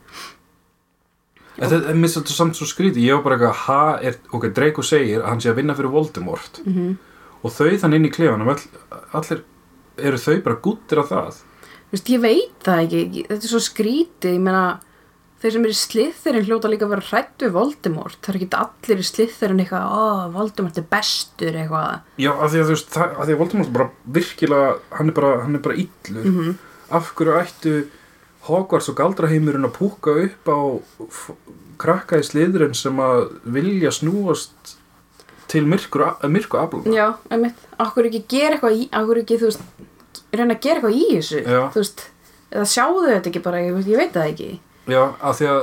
[1.56, 3.04] En þetta er þetta samt svo skrítið.
[3.06, 5.94] Ég var bara eitthvað, ha, er, ok, Draco segir að hann sé að vinna fyrir
[5.94, 6.90] Voldemort mm -hmm.
[7.40, 8.64] og þau þannig inn í klefanum, all,
[9.16, 9.40] allir,
[9.96, 11.38] eru þau bara gúttir af það?
[11.86, 14.80] Þú veist, ég veit það ekki, þetta er svo skrítið, ég meina
[15.46, 18.48] þeir sem eru í slithirinn hljóta líka að vera hrætt við Voldemort, það er ekki
[18.60, 20.04] allir í slithirinn eitthvað, ó,
[20.34, 23.90] Voldemort er bestur eitthvað, Já, af því að þú veist, af því að Voldemort bara
[24.18, 26.26] virkilega, hann er bara, hann er bara illur.
[26.32, 26.56] Mhm.
[26.96, 27.76] Af hverju ættu
[28.46, 30.58] Hogwarts og Galdraheimurinn að púka upp á
[31.80, 33.24] krakka í sliðurinn sem að
[33.56, 34.76] vilja snúast
[35.50, 36.94] til myrkur, myrku afluna?
[36.94, 39.66] Já, einmitt, akkur ekki gera eitthvað í, akkur ekki, þú veist,
[40.34, 41.60] reyna að gera eitthvað í þessu, Já.
[41.74, 42.06] þú veist,
[42.50, 44.48] eða sjáðu þetta ekki bara, ég, veist, ég veit það ekki.
[44.86, 45.60] Já, af því að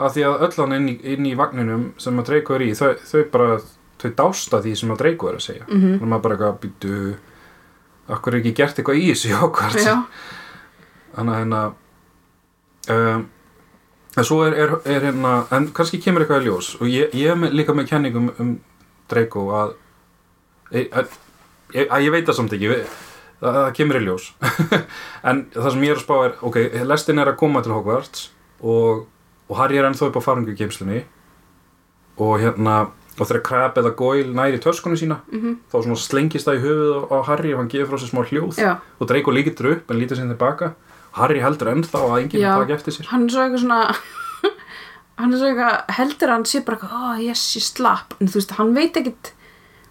[0.00, 2.70] af því að öll hann inn í, inn í vagninum sem að Draco er í,
[2.76, 3.58] þau, þau bara
[4.00, 5.66] þau dásta því sem að Draco er að segja.
[5.68, 6.94] Mm þannig að maður bara eitthvað býtu
[8.10, 9.28] akkur er ekki gert eitthvað í þessu
[9.84, 9.98] Já,
[11.16, 11.60] þannig að hérna
[12.94, 13.26] um,
[14.16, 16.72] en svo er, er, er hérna en kannski kemur eitthvað í ljós.
[16.80, 18.56] Og ég, ég er með, líka með kenningum um
[19.10, 19.76] Draco að,
[20.72, 21.14] að, að,
[21.86, 22.72] að ég veit það samt ekki
[23.40, 24.28] það, það kemur í ljós.
[25.30, 26.56] En það sem ég er að spá er ok,
[26.88, 28.28] lestin er að koma til Hogwarts
[28.60, 29.06] og,
[29.50, 31.02] og Harry er ennþá upp á faringu geimslunni
[32.20, 32.78] og hérna
[33.20, 35.56] og þegar Crab eða Goyle næri töskunni sína Mhm.
[35.72, 38.56] þá svona slengist það í höfuð á, Harry og hann gefur frá sér smá hljóð
[38.56, 40.72] já, og Draco líkitur upp en lítur sinni tilbaka.
[41.12, 42.54] Harry heldur ennþá að enginn Já.
[42.56, 43.06] taka eftir sér.
[43.10, 43.96] Hann er svo eitthvað svona,
[45.18, 48.38] hann er svo eitthvað, heldur hann sé bara eitthvað, ó, yes, ég slapp, en þú
[48.40, 49.32] veist, hann veit ekkit,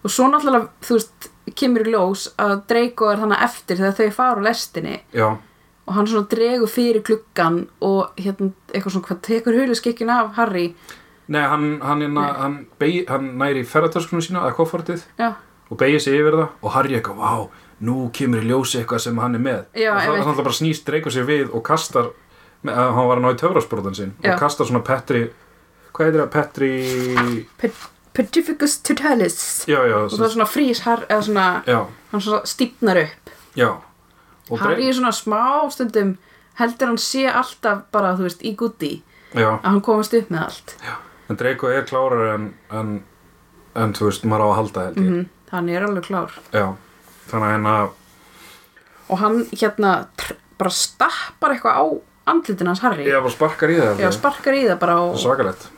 [0.04, 4.12] og svo náttúrulega, þú veist, kemur í ljós að Draco er þannig eftir þegar þau
[4.20, 4.98] fara á lestinni.
[5.16, 5.28] Já,
[5.90, 10.68] og hann svona dregur fyrir klukkan og hérna eitthvað svona hvað tekur huliskikkin af Harry?
[11.30, 12.28] Nei hann, hann, hann, Nei.
[12.38, 12.60] hann,
[13.10, 15.04] hann næri ferðartöskunum sína eða koffortið.
[15.18, 15.34] Já,
[15.70, 16.48] og beigir sig yfir það.
[16.62, 19.62] Og Harry eitthvað, vá, nú kemur í ljósi eitthvað sem hann er með.
[19.78, 22.12] Já, og það er alltaf bara snýst Draco sig við og kastar
[22.66, 24.16] hann var að ná í töfrasprótan sinn.
[24.24, 24.34] Já.
[24.34, 25.30] og kastar svona Petri
[25.94, 27.72] hvað heitir það, Petri
[28.14, 29.40] Petrificus totalis.
[29.70, 31.80] Já, já, og það er svona frís har, eða svona, já,
[32.12, 33.34] hann svona stífnar upp.
[34.60, 36.16] Harry er svona smá stundum
[36.60, 38.56] heldur hann sé alltaf bara, þú veist, í
[39.34, 40.76] já, að hann komast upp með allt.
[41.30, 42.96] En Draco er klárar en, en,
[43.76, 45.12] en þú veist, maður á að halda held ég.
[45.12, 46.36] Mm hann er alveg klár.
[47.30, 47.74] Þannig að hérna
[49.10, 49.94] og hann hérna
[50.60, 51.86] bara stappar eitthvað á
[52.32, 55.70] andlitin hans Harry ég bara sparkar í það Já, sparkar í það bara og, svakalett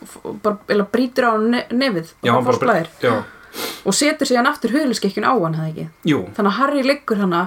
[0.91, 3.13] brýtur á ne nefið já, það hann bara, já,
[3.85, 5.87] og setur síðan aftur huliskikkjun á hann hefði ekki?
[6.11, 6.21] Jú.
[6.35, 7.41] Þannig að Harry liggur hana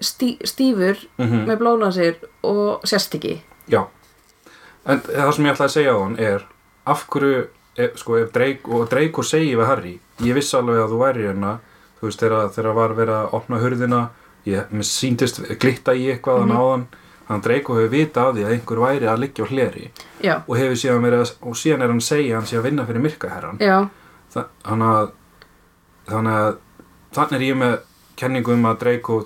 [0.00, 3.38] stí, stífur mm með blóna sér og sérst ekki.
[3.70, 3.86] Já,
[4.84, 6.44] en það sem ég ætlaði að segja á hann er
[6.86, 10.92] af hverju, ef, sko, ef Drake og Draco segi við Harry, ég vissi alveg að
[10.92, 11.56] þú væri hérna,
[11.98, 14.02] þú veist, þegar, þegar var verið að opna hurðina,
[14.46, 16.50] ég, síndist glitta í eitthvað mm.
[16.50, 16.60] -hmm.
[16.60, 16.86] áðan
[17.26, 19.86] þannig að Draco hefur vita af því að einhver væri að liggja á hleri
[20.22, 22.58] já, og hefur síðan verið að, og síðan er hann að segja að hann sé
[22.58, 23.60] að vinna fyrir myrkaherran
[24.36, 25.10] þannig að
[26.06, 26.58] þannig að
[27.16, 27.76] þannig er ég með
[28.20, 29.18] kenningu um að Draco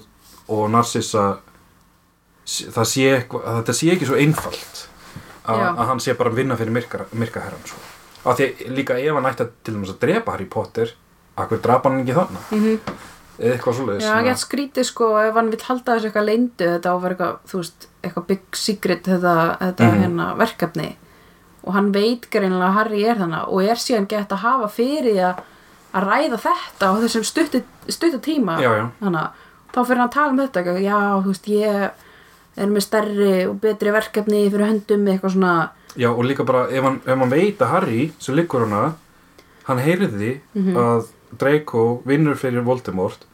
[0.51, 1.27] og Narcissa
[2.47, 4.83] það sé eitthvað, að þetta sé ekki svo einfalt
[5.45, 5.69] að, Já.
[5.69, 7.79] að hann sé bara að vinna fyrir myrka, myrkaherran sko.
[8.25, 10.97] af því að líka ef hann ætti að til dæmis að drepa Harry Potter
[11.41, 12.99] akkur drapa hann ekki þannig mm
[13.41, 16.93] eða eitthvað svoleiðis já, gett skrítið sko ef hann vill halda þessu eitthvað leyndu þetta
[16.93, 20.03] á að vera eitthvað, þú veist, eitthvað big secret þetta, þetta Mhm.
[20.03, 20.97] hérna verkefni
[21.65, 25.17] og hann veit greinilega að Harry er þannig og er síðan gett að hafa fyrir
[25.21, 25.43] að
[25.93, 27.63] að ræða þetta á þessum stuttu,
[28.23, 28.91] tíma Já, já.
[29.03, 29.31] þannig að
[29.75, 31.91] þá fyrir hann að tala um þetta já, þú veist, ég
[32.57, 36.83] er með stærri og betri verkefni fyrir höndum eitthvað svona Já, og líka bara, ef
[36.85, 38.95] hann, ef hann veit að Harry, sem liggur hana,
[39.65, 40.77] hann heyrði Mhm.
[40.77, 43.25] að Draco vinnur fyrir Voldemort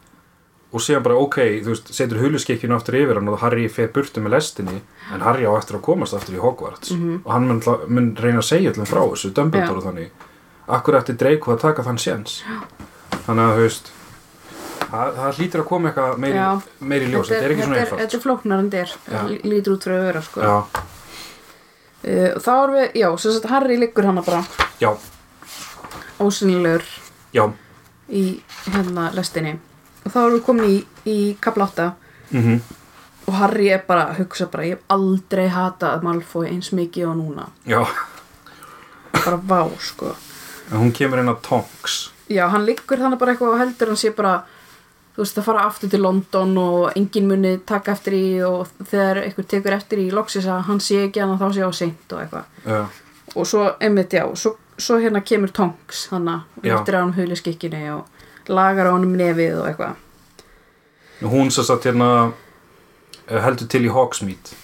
[0.74, 4.20] og síðan bara, ok, þú veist, setur huluskikkinu aftur yfir hann og Harry fer burtu
[4.20, 4.80] með lestinni
[5.14, 6.90] en Harry á eftir að komast aftur í Hogwarts.
[6.92, 9.76] Og hann mun, mun reyna að segja allum frá þessu, Dumbledore.
[9.76, 9.78] Já.
[9.78, 10.26] og þannig.
[10.76, 12.40] Akkur eftir Draco að taka þann séns?
[13.26, 13.92] Þannig að, þú veist
[14.90, 16.42] það, það hlýtur að koma eitthvað meiri,
[16.92, 18.02] meiri ljós, þetta er ekki svona einfalt.
[18.02, 19.36] þetta er flóknar en þetta er.
[19.46, 20.42] Lítur út að vera sko.
[20.42, 20.56] Já,
[22.06, 24.42] uh, þá erum við, já, sem sagt Harry liggur hana bara.
[24.82, 24.90] Já,
[26.22, 26.86] ósynilegur
[27.36, 27.46] já.
[28.06, 28.26] Í
[28.70, 29.56] hérna lestinni
[30.06, 31.90] og þá erum við komin í, í kapla 8
[32.32, 32.58] mm
[33.26, 37.16] og Harry er bara að hugsa bara ég hef aldrei hatað Malfoy eins mikið og
[37.18, 37.48] núna.
[37.66, 37.80] Já,
[39.16, 40.12] bara vá sko.
[40.70, 42.12] En hún kemur inn á Tonks.
[42.30, 44.36] Já, hann liggur þannig bara eitthvað og heldur hann sé bara
[45.16, 49.22] þú veist að fara aftur til London og enginn muni taka eftir í og þegar
[49.24, 52.22] einhver tekur eftir í loksis að hann sé ekki hann þá sé á seint og
[52.22, 52.50] eitthvað.
[52.66, 52.80] Já,
[53.34, 56.76] og svo, einmitt já, svo, svo hérna kemur Tonks Já.
[56.76, 58.06] eftir á hann huliskikkinni og
[58.48, 60.02] lagar á hann um nefið og eitthvað.
[61.26, 62.10] Hún sem sagt hérna
[63.26, 64.56] heldur til í Hogsmeade.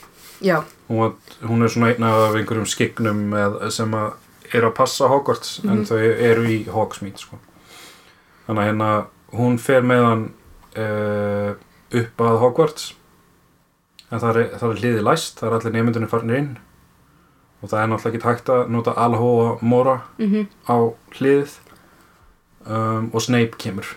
[0.42, 1.12] Já, hún, var,
[1.48, 5.98] hún er svona einn af einhverjum skignum með, sem er að passa Hogwarts en þau
[6.00, 7.38] eru í Hogsmeade sko.
[8.46, 8.88] þannig að hérna
[9.38, 10.24] hún fer með hann
[10.76, 11.54] uh,
[12.02, 12.90] upp að Hogwarts.
[14.12, 16.52] En það er, það er hliðið læst það er allir nefndunum farnir inn.
[17.62, 20.50] Og það er náttúrulega ekki hægt að nota Alhóa Mora mhm.
[20.66, 20.76] á
[21.14, 21.54] hliðið
[22.66, 23.94] um, og Snape kemur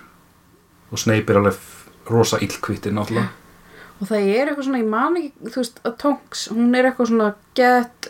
[0.91, 3.31] og Snape er alveg rosa illkvitti náttúrulega
[3.95, 7.11] og það er eitthvað svona, ég man ekki þú veist, að Tonks, hún er eitthvað
[7.11, 8.09] svona gett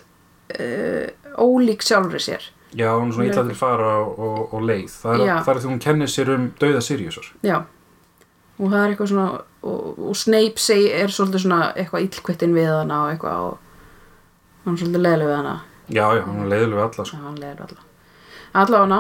[0.57, 1.07] uh,
[1.41, 4.89] ólík sjálfri sér Já, hún er svona er illa til fara og, og, leið.
[4.99, 7.29] Það er, er því hún kennir sér um dauða Siriusar.
[7.45, 7.61] já,
[8.57, 9.27] og það er eitthvað svona
[9.63, 14.75] og, og Snape seg, er svolítið svona eitthvað illkvittin við hana og eitthvað og hann
[14.75, 17.15] er svolítið leðileg við hana Já, já, hún er leiðileg við alla, sko.
[17.15, 17.83] Já, hann leiður alla.
[18.55, 18.99] Allavega,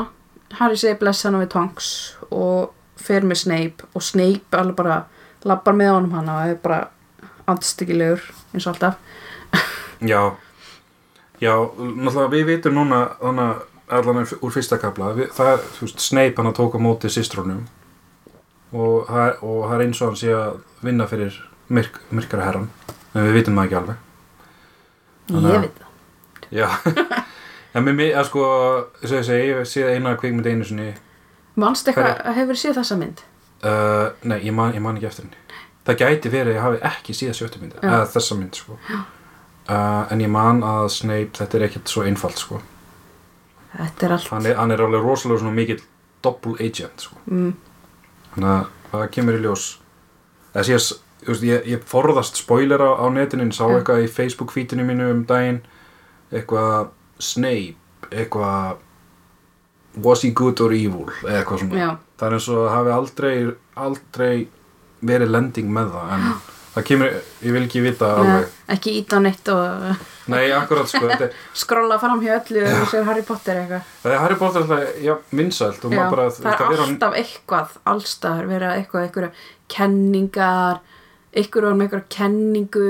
[0.53, 1.87] Harry segir bless hana við Tonks
[2.31, 4.99] og fer með Snape og Snape alveg bara
[5.45, 6.81] lappar með honum hana og er bara
[7.51, 8.21] andstyggilegur
[8.53, 8.95] eins og alltaf.
[10.05, 10.21] Já,
[11.41, 13.63] já, náttúrulega við vitum núna, þannig
[13.95, 17.65] allan úr fyrsta kapla, við, það þú veist, Snape hann að tóka á móti systrónum
[18.73, 21.37] og, það og það er eins og hann sé að vinna fyrir
[21.69, 22.69] myrk, myrkara herran,
[23.13, 24.01] en við vitum það ekki alveg.
[25.29, 25.91] Þannig að- Ég veit það.
[26.55, 26.67] Já,
[27.75, 28.43] en mér, að sko,
[29.01, 30.93] þess að ég segi, ég séð eina kvikmynd einu sinni,
[31.55, 33.21] Manst eitthvað hefur séð þessa mynd?
[33.63, 35.43] Uh, nei, ég man, ég man ekki eftir henni
[35.85, 38.75] Það gæti verið að ég hafi ekki síða sjöttu mynd eða þessa mynd sko.
[38.89, 42.59] uh, En ég man að Snape, þetta er ekkert svo einfalt sko.
[43.75, 44.29] Þetta er allt.
[44.33, 45.81] hann, er, hann er alveg rosalega svona mikill
[46.25, 47.19] double agent sko.
[47.29, 47.53] Mm,
[48.33, 49.65] Þannig að það kemur í ljós
[50.55, 50.83] ég,
[51.25, 55.09] þú veist, ég, ég forðast spoilera á netinu en sá eitthvað í Facebook feedinu mínu
[55.13, 55.61] um daginn
[56.31, 57.75] eitthvað Snape
[58.11, 58.77] eitthvað
[60.03, 61.79] was he good or evil eða eitthvað svona.
[61.79, 63.35] Já, það er eins og hafi aldrei
[63.85, 64.33] aldrei
[65.05, 66.25] verið lending með það en
[66.75, 67.13] það kemur,
[67.45, 68.49] ég vil ekki vita alveg.
[68.75, 70.01] ekki íta á neitt og
[70.33, 73.85] nei, akkurat sko, þetta, er- skrolla fram hjá öllu og sér Harry Potter eitthvað.
[74.03, 77.17] það er Harry Potter alltaf, já, vinsælt og Já, maður bara, það er vera, alltaf
[77.21, 80.81] eitthvað allstaðar, vera eitthvað, eitthvað kenningar,
[81.35, 82.89] eitthvað með eitthvað kenningu,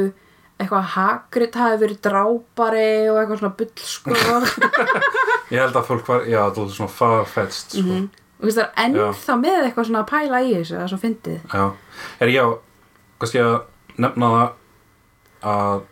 [0.55, 4.13] eitthvað Hagrid hafi verið drápari og eitthvað svona bull sko
[5.53, 7.83] ég held að fólk var, já, það er svona far-fetched sko.
[7.83, 8.05] Mhm.
[8.35, 10.93] og þú veist það er ennþá með eitthvað svona að pæla í þessu, það er
[10.93, 11.65] svo fyndið já,
[12.23, 12.49] er ég á
[13.19, 13.55] kannski að
[14.05, 15.85] nefna það að,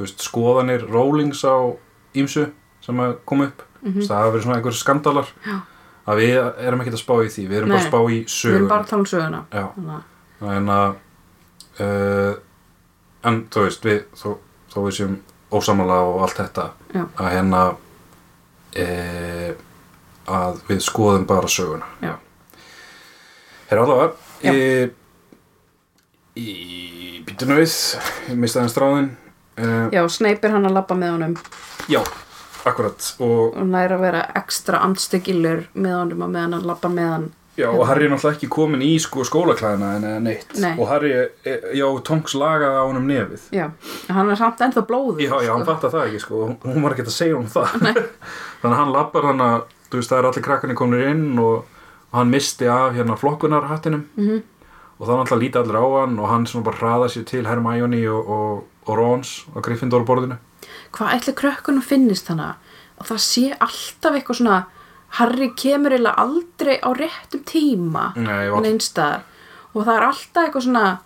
[0.00, 1.56] veist, skoðanir Rowlings á
[2.16, 2.48] ímsu
[2.84, 4.06] sem að koma upp, mm -hmm.
[4.08, 5.28] það hafa verið svona einhverjum skandalar.
[5.44, 5.56] Já.
[6.06, 7.86] að við erum ekkert að spá í því, við erum bara Nei.
[7.86, 9.66] að spá í við erum bara að tala um söguna já,
[10.36, 10.94] Þannig að
[11.80, 12.34] uh,
[13.26, 14.28] en þú veist við, þó,
[14.72, 15.16] þó við séum
[15.54, 17.02] ósamála og allt þetta Já.
[17.04, 17.62] að hérna
[18.82, 19.50] uh,
[20.36, 22.14] að við skoðum bara söguna Já.
[23.70, 24.12] Herra allavega
[24.42, 24.52] Já.
[26.36, 26.48] í,
[27.26, 27.76] býtunu við
[28.34, 29.10] aðeins stráðin
[29.60, 31.36] uh, já, Snape er hann að labba með honum
[31.90, 32.02] já,
[32.66, 37.12] akkurat og, og næra að vera ekstra andstyggilur með honum og meðan hann labbar með
[37.14, 40.56] hann já, og Harry er náttúrulega ekki komin í sko, skólaklæðina en eða neitt.
[40.62, 40.72] Nei.
[40.78, 41.12] og Harry,
[41.76, 43.46] já, Tonks lagaði á honum nefið.
[43.56, 43.70] Já,
[44.08, 47.06] hann er samt ennþá blóður Já, já, hann fattar það ekki sko, hún- var ekki
[47.06, 47.78] að segja um það.
[48.60, 51.64] Þannig að hann lappar hann að, þú veist, það er allir krakkarnir komnir inn og,
[52.12, 54.04] og hann misti af hérna flokkunarhattinum.
[54.16, 54.42] Mhm.
[54.96, 57.98] og þá náttúrulega líti allir á hann og hann svona bara hraða sér til Hermione
[58.08, 60.38] og, og, og Rons á Gryffindor borðinu
[60.96, 62.54] hvað ætli krökkunum finnist þannig
[62.96, 64.56] og það sé alltaf eitthvað svona
[65.10, 68.62] Harry kemur eiginlega aldrei á réttum tíma Nei, og-
[69.86, 70.98] það er alltaf eitthvað svona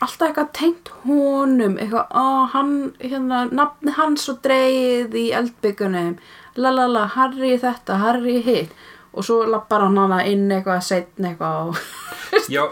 [0.00, 6.18] alltaf eitthvað tengt honum eitthvað, ó, hann, hérna nafni hans og dreigð í eldbyggunum.
[6.56, 8.70] Lalala, Harry þetta, Harry hitt.
[9.14, 11.76] Og svo lappar hann hana inn eitthvað setn eitthvað og
[12.54, 12.62] Já,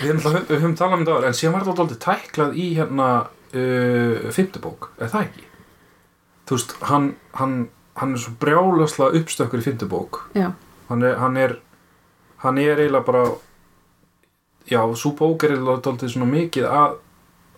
[0.00, 2.66] við höfum, náttúrulega- við höfum talað um það en síðan var þetta aldrei tæklað í
[2.78, 3.08] hérna
[3.54, 5.44] uh, fimmtubók, er það ekki?
[6.48, 7.06] Þú veist, hann,
[7.38, 7.54] hann,
[8.00, 10.52] hann er svo brjálaslega uppstökkur í fimmtubók já,
[10.88, 11.56] hann er, hann er
[12.44, 13.24] hann er eiginlega bara
[14.70, 16.96] já, svo bók er eiginlega dálítið svona mikið að,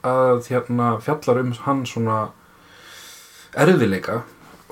[0.07, 2.19] að hérna fjallar um hann svona
[3.57, 4.23] erfiðleika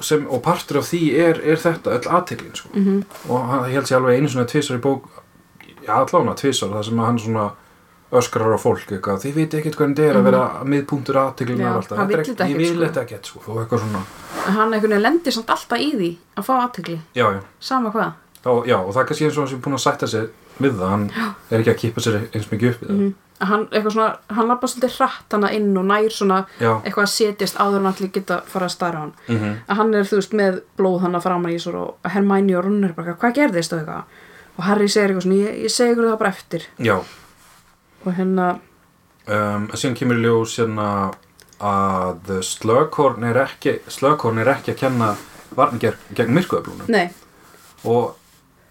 [0.03, 2.71] sem, og partur af því er, er þetta öll aðteklin sko.
[2.75, 5.07] mhm, og hann held sér alveg einu svona tvisar í bók
[5.87, 7.51] já, allána tvisar, það sem að hann svona
[8.21, 11.75] öskrar á fólk eitthvað, þið veit ekkert hvernig þetta er að vera miðpunktur aðteklinar Já,
[11.81, 12.85] alltaf, Þetta er þetta ég ekkert, vil sko.
[12.85, 14.05] þetta ekkert sko, og eitthvað svona
[14.59, 18.13] hann veginn lendir samt alltaf í því að fá aðtegli, já, já, sama hvað.
[18.45, 20.27] Þá, já, og það er kannski eins og hann sem búin að sætta sig
[20.61, 21.05] við það, hann
[21.51, 22.99] er ekki að kippa sér eins mikið upp við það.
[23.05, 23.15] Mm.
[23.49, 27.11] hann, eitthvað svona, hann lappa svolítið hratt hana inn og nær svona já, eitthvað að
[27.15, 29.13] setjast áður en allir geta fara að stara hann.
[29.27, 29.57] Mhm.
[29.67, 32.65] Að hann er þú veist með blóð hann að framan í sér og Hermæni og
[32.69, 34.05] Ron er bara hvað gerðist og eitthvað?
[34.55, 36.67] Og Harry segir eitthvað svona ég, ég segi ykkur það bara eftir.
[36.79, 36.97] Já,
[38.05, 38.49] og hérna
[39.27, 40.89] um, síðan kemur í ljós hérna
[41.65, 45.13] að Slughorn er ekki Slughorn er ekki að kenna
[45.55, 46.89] varni gegn, myrkuöflunum.
[47.85, 48.17] Og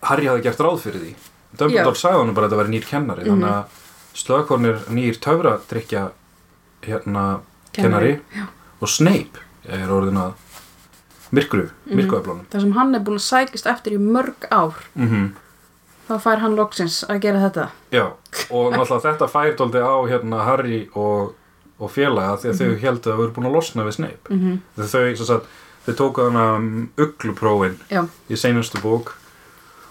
[0.03, 1.13] Harry hafði gert ráð fyrir því.
[1.57, 3.53] Dumbledore sagði hann bara að þetta væri nýr kennari þannig Mhm.
[3.53, 3.65] að
[4.13, 6.11] Slughorn er nýr töfradrykja
[6.83, 7.39] hérna
[7.73, 8.45] kennari, Já.
[8.81, 10.33] og Snape er orðin að
[11.33, 11.97] Mhm.
[11.97, 12.45] myrkuöflunum.
[12.51, 14.73] Það sem hann er búin að sækist eftir í mörg ár.
[14.95, 15.33] Mm
[16.07, 17.69] þá fær hann loksins að gera þetta.
[17.93, 18.05] Já,
[18.49, 21.33] og náttúrulega þetta fær dóldi á hérna Harry og,
[21.79, 24.29] og félaga því að þau heldur að þau eru búin að losna við Snape.
[24.29, 24.87] Mm -hmm.
[24.93, 25.51] þau, sagt,
[25.85, 29.15] þau tóku hana um, ugluprófin já, í seinustu bók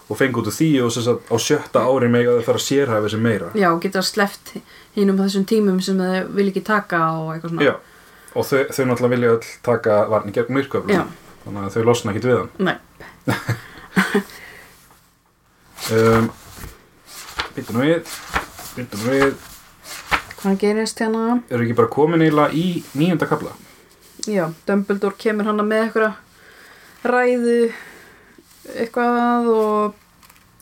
[0.09, 3.09] og fengu út úr því og sagt, á sjötta ári mega þau fara að sérhæfa
[3.09, 3.49] sig meira.
[3.55, 4.55] Já, geta sleppt
[4.95, 7.63] hinnum á þessum tímum sem þau vil ekki taka og eitthvað svona.
[7.63, 7.73] Já,
[8.35, 11.11] og þau, þau náttúrulega vilja öll taka varni gegn myrköflum.
[11.43, 12.49] Þannig að þau losna ekkit við hann.
[12.57, 12.77] Nei.
[15.91, 16.29] um,
[17.55, 18.13] Býttu nú við
[18.77, 19.33] Býttu nú við.
[20.39, 21.41] Hvað gerist hérna?
[21.49, 23.53] Eru ekki bara komin eiginlega í nýjunda kapla?
[24.23, 26.13] já, Dumbledore kemur hann með eitthvað
[27.11, 27.55] ræðu
[28.71, 29.99] eitthvað og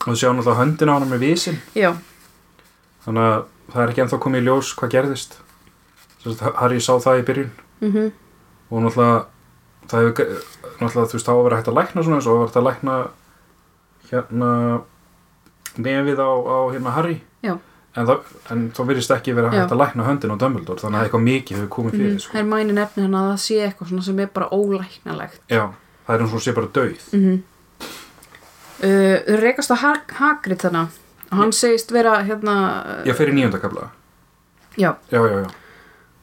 [0.02, 1.92] Og þau sjá náttúrulega höndina á hana með vísin já,
[3.04, 5.36] þannig að það er ekki ennþá komið í ljós hvað gerðist.
[6.58, 7.52] Harry sá það í byrjun.
[7.86, 8.08] Mhm.
[8.72, 9.20] Og náttúrulega
[9.86, 10.32] það hefur
[10.82, 12.58] náttúrulega þú veist þá að vera hægt að lækna svona eins og að vera hægt
[12.60, 12.96] að lækna
[14.10, 14.50] hérna
[15.76, 17.20] nefið á, á hérna Harry.
[17.42, 17.56] Já.
[17.96, 19.62] en, það, en þá virðist ekki vera Já.
[19.62, 22.36] hægt að lækna höndin á Dumbledore þannig að eitthvað mikið hefur komið fyrir mm, sko.
[22.38, 25.64] Hermæni nefnir hann að það sé eitthvað sem er bara ólæknalegt já,
[26.06, 27.08] það er eins og sé bara dauð.
[27.12, 27.42] Mm -hmm.
[28.88, 31.00] uh, Rekast á Hag Hagrid þannig
[31.32, 33.90] og hann segist vera hérna uh, já, fyrir nýjönda kapla
[34.76, 35.50] já, já, já, já,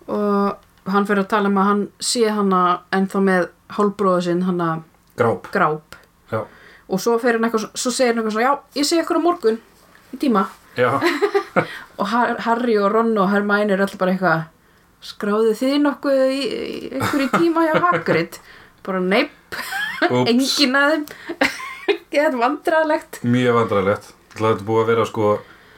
[0.07, 4.83] og hann fyrir að tala um að hann sé hana ennþá með hálfbróðu sinn hana
[5.19, 5.51] gráp.
[5.51, 5.95] Gráp.
[6.31, 6.45] Já,
[6.89, 9.59] og svo eitthvað, svo segir hann eitthvað svona já, ég sé ykkur á morgun
[10.13, 10.47] í tíma.
[11.99, 14.45] Og Har Harry og Ron og Hermæni er alltaf bara eitthvað
[15.03, 18.37] skráðu þið nokkuð í, í, ykkur í tíma hjá Hagrid?
[18.85, 19.57] Bara neip,
[20.31, 21.05] engin að þeim.
[22.13, 23.19] Þetta vandræðalegt.
[23.27, 25.29] Mjög vandræðilegt það er búið að vera sko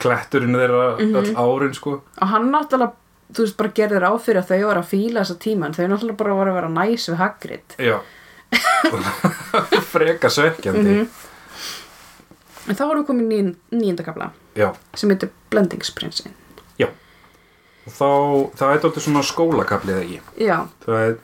[0.02, 1.15] kletturinn þeirra Mhm.
[1.17, 1.91] öll árin sko.
[2.21, 2.93] Og hann náttúrulega,
[3.34, 5.86] þú veist, bara gerði ráð fyrir að þau var að fíla þessa tíma en þau
[5.88, 7.78] náttúrulega bara voru að vera næs við Hagrid.
[7.80, 7.97] Já
[9.94, 10.96] freka svekkjandi.
[10.98, 11.08] Mhm.
[12.70, 13.42] en þá voru komin í
[13.74, 14.72] nýjunda kapla já.
[14.96, 16.36] sem heitir Blendingsprinsin.
[17.82, 18.10] Og þá,
[18.60, 21.16] það er dálítið svona skólakaplið eða já, það er,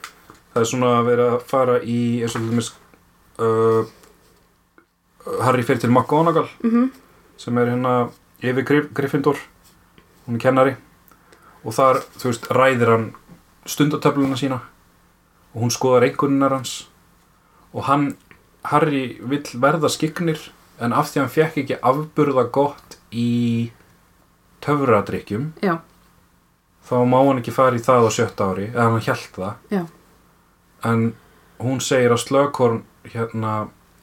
[0.53, 2.71] það er svona að vera að fara í eins og til dæmis
[3.37, 3.91] uh,
[5.45, 6.89] Harry fyrir til McGonagall mhm,
[7.37, 7.93] sem er hérna
[8.41, 9.37] Grif Gryffindor.
[10.25, 10.73] Hún er kennari.
[11.63, 13.05] Og þar, þú veist, ræðir hann
[13.67, 14.59] stundatöfluna sína.
[15.53, 16.87] Og hún skoðar einhverjunar hans
[17.73, 18.15] og hann,
[18.63, 20.39] Harry vill verða skiknir
[20.79, 23.71] en af því hann fekk ekki afburða gott í
[24.65, 25.77] töfradrykkjum já,
[26.87, 29.55] þá má hann ekki fara í það á sjötta ári eða hann hjælt það.
[29.73, 29.83] Já.
[30.87, 31.07] En
[31.61, 33.55] hún segir að Slögkorn hérna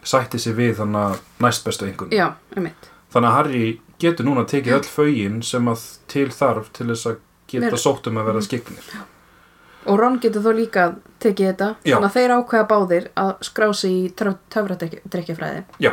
[0.04, 2.90] sætti sig við þannig að næstbestu einhvern já, einmitt.
[3.14, 3.64] Þannig að Harry
[4.02, 7.20] getur núna tekið öll fögin sem að til þarf til þess að
[7.52, 8.88] geta Ver- sótt um að verða skiknir
[9.84, 10.84] og Ron getur þó líka
[11.22, 11.70] tekið þetta.
[11.84, 11.96] Já.
[11.96, 15.64] þannig að þeir ákveða báðir að skrá sig í töfradrykkjafræði.
[15.82, 15.92] Já,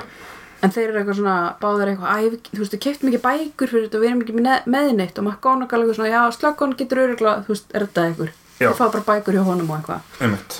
[0.61, 2.19] en þeir eru eitthvað svona báðir eitthvað æ,
[2.51, 5.21] þú veist, við keftum ekki bækur fyrir þetta og við erum ekki með, með neitt.
[5.21, 8.35] Og McGonagall eitthvað svona, já, slökkon getur öruglega þú veist, ykkur.
[8.61, 8.67] Já.
[8.69, 10.11] þið fá bara bækur hjá honum og eitthvað.
[10.21, 10.59] Einmitt.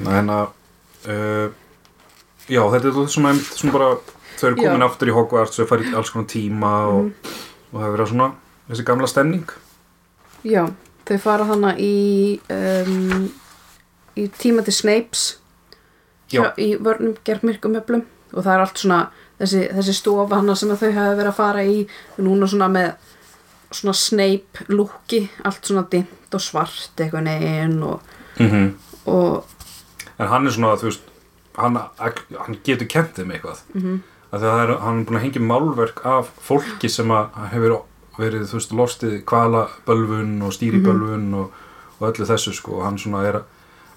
[0.00, 0.46] Þannig að
[1.10, 1.48] uh,
[2.46, 3.90] já, þetta er svona, einmitt svona bara,
[4.36, 4.86] þau eru komin Já.
[4.86, 7.10] aftur í Hogwarts þau farið alls konar tíma og,
[7.72, 8.30] og það hefur verið svona
[8.70, 9.56] þessi gamla stemning.
[10.46, 10.62] Já,
[11.10, 13.28] þau fara hana í um,
[14.18, 15.26] í tíma til Snapes.
[16.30, 16.44] Já.
[16.44, 18.06] hjá, í vörnum gerð myrkum öflum.
[18.30, 19.00] Og það er allt svona
[19.40, 21.80] þessi, þessi stofa hana sem þau hafa verið að fara í.
[22.22, 22.92] Núna svona með
[23.70, 28.70] svona Snape lúki allt svona dimmt og svart eitthvað neginn og, mm
[29.10, 29.46] og
[30.20, 31.06] en hann er svona, þú veist
[31.56, 33.62] hann, hann getur kent þeim eitthvað.
[33.72, 34.00] Mm -hmm.
[34.30, 37.80] að það er, hann er búin að hengja málverk af fólki sem að hefur
[38.20, 41.52] verið, þú veist, lostið kvalabölvun og stýribölvun og,
[42.00, 43.40] og öllu þessu, sko, og hann svona er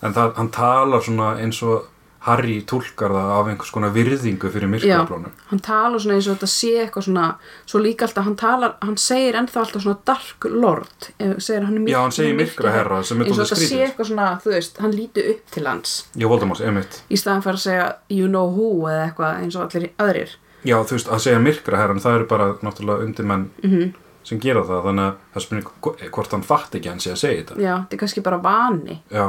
[0.04, 1.90] en það, hann talar svona eins og
[2.24, 6.48] Harry túlkar það af einhvers konar virðingu fyrir myrkaflónum hann talar svona eins og þetta
[6.54, 7.26] sé eitthvað svona
[7.68, 11.82] svo líka alltaf, hann talar, hann segir ennþá alltaf svona dark lord eh, segir, hann
[11.82, 13.84] er Já, hann segir er myrkraherra, sem er eins og þetta sé skrítið.
[13.90, 15.98] eitthvað svona, þú veist, hann líti upp til hans.
[16.16, 17.02] Já, Voldemort, einmitt.
[17.12, 20.38] Í staðan fyrir að segja you know who eða eitthvað eins og allir aðrir.
[20.64, 23.94] Já, þú veist, að segja myrkraherran, það eru bara náttúrulega undirmenn Mhm.
[24.24, 27.22] Sem gera það, þannig að það spyrir hvort hann fatt ekki að hann sé að
[27.24, 27.58] segja þetta.
[27.62, 29.00] Já, þetta er kannski bara vani.
[29.12, 29.26] Já,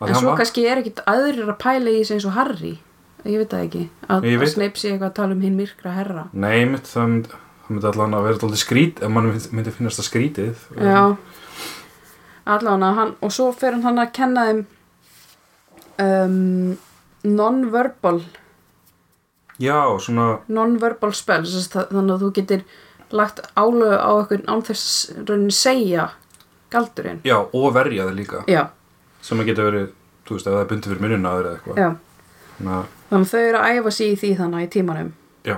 [0.00, 2.74] að en svo var- kannski er ekkit aðrir að pæla í þessu eins og Harry.
[3.24, 6.26] Ég veit það ekki, að, að Snape sé eitthvað að tala um hinn myrkra herra.
[6.34, 7.38] Nei, einmitt, það myndi,
[7.70, 10.66] myndi allan að vera alltaf skrít, ef mann myndi, finnast það skrítið.
[10.76, 11.16] Já.
[12.44, 14.66] Allan hann, og svo fer hann að kenna þeim
[16.04, 16.76] um,
[17.24, 18.20] non-verbal
[19.62, 21.12] Já, svona, non-verbal
[21.78, 22.62] að- þannig að þú getur
[23.12, 26.08] lagt álögu á eitthvað án þess rauninni segja
[26.70, 27.20] galdurinn.
[27.24, 28.42] Já, og verja það líka.
[28.50, 28.64] Já,
[29.22, 29.86] sem að geta verið,
[30.26, 31.78] þú veist, ef það er bundið fyrir munina aður eða eitthvað.
[31.78, 31.90] Já,
[32.54, 35.12] Þannig að, þannig að þau eru að æfa sig í því þannig í tímanum.
[35.44, 35.56] Já.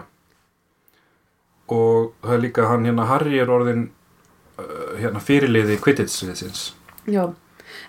[1.76, 3.82] Og það er líka hann hérna, Harry er orðin
[4.59, 6.62] uh, hérna fyrirliði Quidditch-liðsins.
[7.11, 7.24] Já,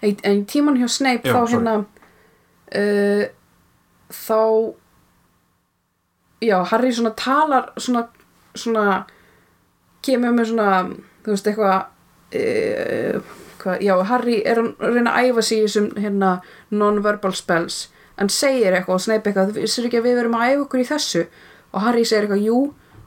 [0.02, 1.54] en, en tíman hjá Snape Já, þá sorry.
[1.56, 1.76] hérna
[2.76, 3.24] uh,
[4.12, 4.40] þá
[6.42, 8.08] já, Harry svona talar svona,
[8.56, 8.88] svona
[10.08, 10.72] kemur með svona
[11.26, 11.78] þú veist eitthvað
[13.62, 16.34] hvað, já, Harry er að reyna að æfa sig í þessum hérna
[16.72, 17.86] non-verbal spells
[18.18, 20.82] en segir eitthvað og Snape eitthvað þú vissir ekki að við verum að æfa okkur
[20.82, 21.24] í þessu?
[21.74, 22.60] Og Harry segir eitthvað jú.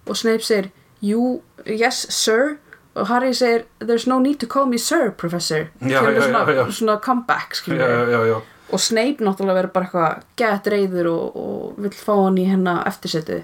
[0.06, 0.70] Og Snape segir
[1.04, 1.24] jú,
[1.66, 2.56] yes sir.
[2.98, 5.70] Og Harry segir there's no need to call me sir professor.
[5.80, 11.08] Já, Kemur já, svona, svona comeback skilur og Snape náttúrulega verður bara eitthvað gett reyður
[11.12, 13.40] og, og vill fá hann í hennar eftirsetu.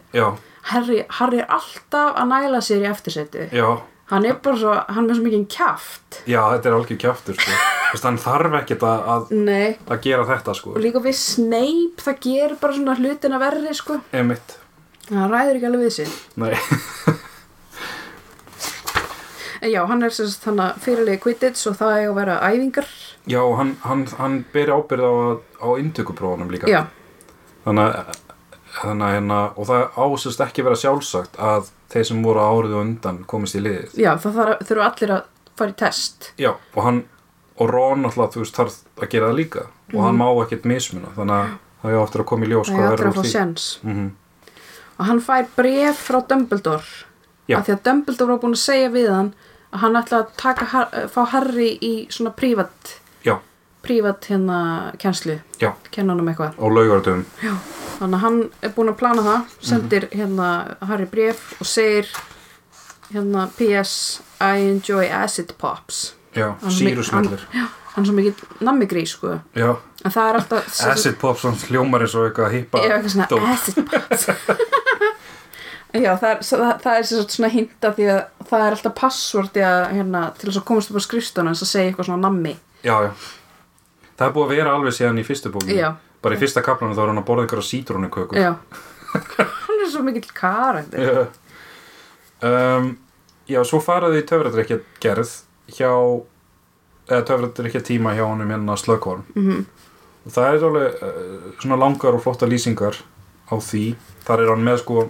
[0.73, 3.47] Harry, Harry er alltaf að næla sér í eftirsetu.
[4.07, 6.21] Hann er bara svo, hann er svo mikið kjaft.
[6.31, 7.57] Já, þetta er algjör kjaftur, sko.
[8.05, 9.33] Hann þarf ekkert að, að,
[9.91, 10.77] að gera þetta, sko.
[10.77, 13.99] Og líka við Snape það gerir bara svona hlutina verri sko.
[14.15, 14.59] Emitt,
[15.11, 16.19] hann ræður ekki alveg við sig.
[16.39, 16.55] Nei
[19.73, 22.87] já, hann er sagt hann að fyrirlegi Quidditch og það er að vera æfingar.
[23.27, 25.13] Já, hann, hann, hann beri ábyrð á,
[25.63, 26.69] á inntökuprófunum líka.
[26.71, 26.85] Já,
[27.65, 28.21] þannig að,
[28.85, 33.23] að hérna, og það ásist ekki vera sjálfsagt að þeir sem voru árið og undan
[33.31, 33.97] komist í liðið.
[33.99, 35.23] Já, það þurfa allir að
[35.57, 36.31] fara í test.
[36.39, 37.03] Já, og hann
[37.57, 39.67] og Ron alltaf, þú veist, þarf að gera það líka.
[39.95, 41.53] Og hann má ekkert mismuna þannig að
[41.83, 43.31] það er áttur að koma í ljós það er allir að fá því.
[43.33, 44.07] sjens Mhm.
[44.99, 47.05] og hann fær bref frá Dumbledore.
[47.49, 47.59] Já.
[47.61, 49.35] af því að Dumbledore var búin að segja við hann
[49.73, 52.95] að hann ætla að taka, eh, fá Harry í svona prívat
[53.87, 58.89] prívat hérna kjenslu já, kenna hann um eitthvað og laugardum þannig að hann er búin
[58.91, 60.49] að plana það sendir hérna
[60.89, 62.09] Harry bref og segir
[63.13, 63.93] hérna PS
[64.41, 66.15] I enjoy acid pops.
[66.35, 67.45] Já, Hann- sírusmellir.
[67.53, 69.39] hann, hann er svo mikið nammigrís sko.
[69.55, 74.27] Já, en það er alltaf acid pop svona hljómar eins og eitthvað hippa acid pops
[76.03, 78.21] Já, það er, það, það er svona hinta því að
[78.51, 81.91] það er alltaf passvorti að, hérna, til þess að komast upp á skrifstónu að segja
[81.91, 82.57] eitthvað svona nammi.
[82.85, 83.13] Já, já.
[84.17, 85.89] Það er búið að vera alveg síðan í fyrstu bókinu Já.
[86.25, 88.39] Bara í fyrsta kaplanum þá er hann að borða einhverja sítrónukökur.
[88.41, 88.55] Já.
[89.67, 91.03] Hann er svo mikill karakter.
[91.05, 91.27] Já.
[92.49, 92.97] um,
[93.47, 95.31] Já, svo faraði í töfradrykja gerð
[95.77, 95.91] hjá
[97.07, 99.61] eða töfradrykja tíma hjá honum hérna slökkorn Mhm.
[100.27, 102.97] og það er alveg uh, svona langar og flotta lýsingar
[103.47, 103.85] á því.
[104.27, 105.05] Þar er hann með sko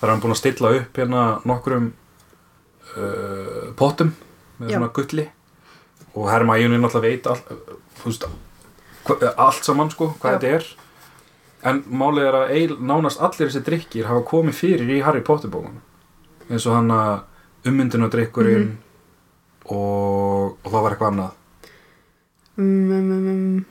[0.00, 1.92] þar er hann búinn að stilla upp hérna nokkrum
[2.96, 4.12] uh, pottum
[4.58, 4.78] með Já.
[4.78, 5.26] svona gulli
[6.16, 7.68] og Hermæjunni náttúrulega veit all,
[8.04, 8.24] veist,
[9.36, 10.38] allt saman sko, hvað Já.
[10.38, 10.68] þetta er
[11.66, 15.50] en málið er að eil, nánast allir þessi drikkir hafa komið fyrir í Harry Potter
[15.52, 15.82] bókunum
[16.50, 18.82] eins og hann að ummyndunadrykkurinn Mhm.
[19.74, 21.32] og, og það var eitthvað annað
[22.56, 23.64] mm, mm, mm, mm.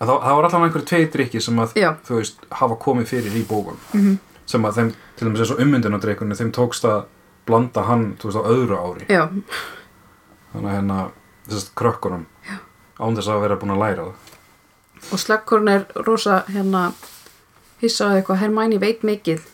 [0.00, 1.90] það, það var allan einhverju tvei drykki sem að Já.
[2.08, 4.16] þú veist, hafa komið fyrir í bókunum Mhm.
[4.46, 7.04] Sem að þeim, til dæmis eins og ummyndunadrykkurinn þeim tókst að
[7.46, 9.08] blanda hann, þú veist, á öðru ári.
[9.10, 9.24] Já,
[10.52, 11.00] þannig að hérna,
[11.46, 12.26] þessast krökkunum
[12.96, 14.32] án þess að vera búin að læra það.
[15.12, 16.86] Og slökkurinn er rosa hérna
[17.82, 18.40] hissaði eitthvað.
[18.42, 19.44] Hermæni veit mikið.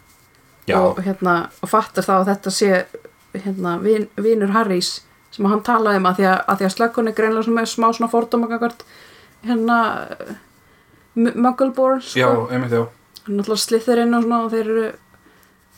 [0.70, 2.70] Já, og hérna og fattar þá að þetta sé
[3.34, 5.01] hérna vin, vinur Harrys
[5.32, 7.86] sem hann talaði um að því að, að, að slökkurinn er greinlega svona með smá
[7.97, 8.84] svona fordóma gangvart
[9.43, 9.78] hérna
[11.16, 12.47] Muggleborn já, sko.
[12.53, 12.84] einmitt já
[13.29, 14.93] náttúrulega slithir inn og svona og þeir eru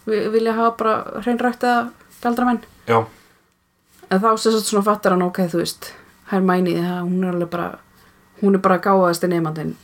[0.06, 1.90] vi- vilja hafa bara hreinrækta
[2.22, 2.60] galdramenn.
[2.88, 3.04] Já,
[4.10, 5.92] en þá sagt svona fattar hann ok, þú veist
[6.30, 7.78] Hermæni, hún er alveg bara
[8.42, 9.74] hún er bara gáðast í nefndin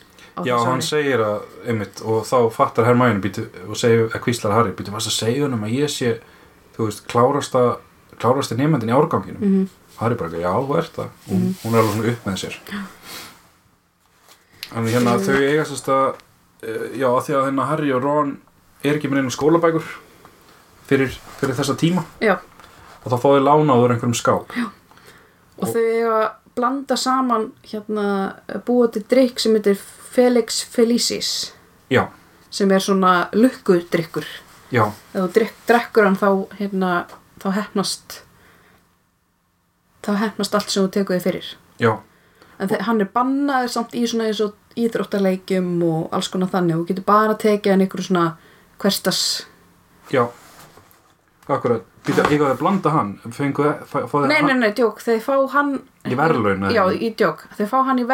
[0.45, 4.73] já hann segir að einmitt, og þá fattar Hermæni býtu, og segir að kvíslar Harry
[4.73, 6.21] býtu, varst að segja honum að ég sé
[6.77, 7.77] þú veist, klárasta
[8.19, 9.41] klárasti nefndin í árganginum?
[9.41, 9.69] Mhm.
[10.01, 11.09] Harry bara, já, þú ert það.
[11.29, 12.57] Og hún er alveg svona upp með sér.
[14.71, 16.15] Þannig hérna þau eiga sérst að
[16.63, 18.35] já, af því að hérna Harry og Ron
[18.85, 19.87] er ekki með einu skólabækur
[20.89, 22.05] fyrir, fyrir þessa tíma.
[22.21, 22.37] Já,
[23.05, 24.53] og þá fá þau lánaður einhverjum skáp.
[25.61, 28.07] Og þau eiga að blanda saman hérna
[28.67, 29.79] búa til drikk sem heitir
[30.11, 31.53] Felix Felicis.
[31.93, 32.07] Já,
[32.51, 34.27] sem er svona lukkudrykkur.
[34.71, 34.85] Já,
[35.15, 36.29] ef þú drekkur hann þá
[36.61, 36.91] hérna,
[37.43, 38.21] þá hefnast
[40.05, 41.49] þá hefnast allt sem þú tekur þig fyrir.
[41.83, 41.93] Já.
[42.61, 44.55] En þe- hann er bannaður samt í svona eins og
[44.87, 46.79] íþróttaleikjum og alls konar þannig.
[46.81, 48.25] Og getur bara tekið hann ykkur svona
[48.81, 49.23] hverstas
[50.11, 50.25] Já,
[51.49, 51.85] akkurat.
[52.07, 53.11] Býta, ég að blanda hann.
[53.37, 55.75] Fengu, fá nei, nei, nei, djók, þeir fá hann
[56.09, 56.73] Í verðlaun, eða?
[56.73, 58.07] já, í djók, þeir fá hann í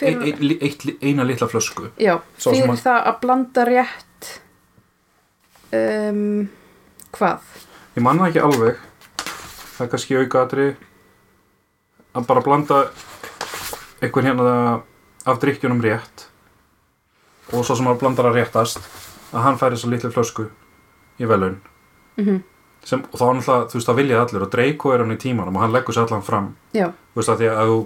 [0.00, 1.90] fyrir- eitt, eitt, eitt, eina litla flösku.
[2.00, 4.30] Já, Sá fyrir að- það að blanda rétt
[5.74, 6.48] um,
[7.12, 7.38] hvað?
[7.94, 8.80] Ég manna ekki alveg.
[9.74, 10.66] Það er kannski aukaðri
[12.14, 12.76] Að bara blanda
[14.00, 14.82] einhvern hérna
[15.24, 16.26] af drikkjunum rétt
[17.52, 18.80] og svo sem að blandar að réttast
[19.34, 20.48] að hann fær þessa litlu flösku
[21.20, 21.60] í velun
[22.16, 22.42] mm
[22.88, 25.20] sem, og þá er náttúrulega, þú veist, það vilja allir og Draco er hann í
[25.20, 26.48] tímanum og hann leggur sér allan fram.
[26.76, 27.78] Já, þú veist, að því að þú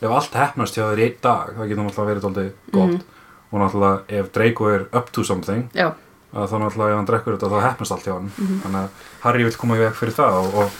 [0.00, 3.08] ef allt hefnast hjá þér í einn dag það getur náttúrulega verið dálítið gott.
[3.50, 5.88] Og náttúrulega ef Draco er up to something já,
[6.32, 8.30] að þá náttúrulega ef hann drekkur þetta þá hefnast allt hjá hann.
[8.38, 10.70] Þannig að Harry vil koma í veg fyrir það og, og,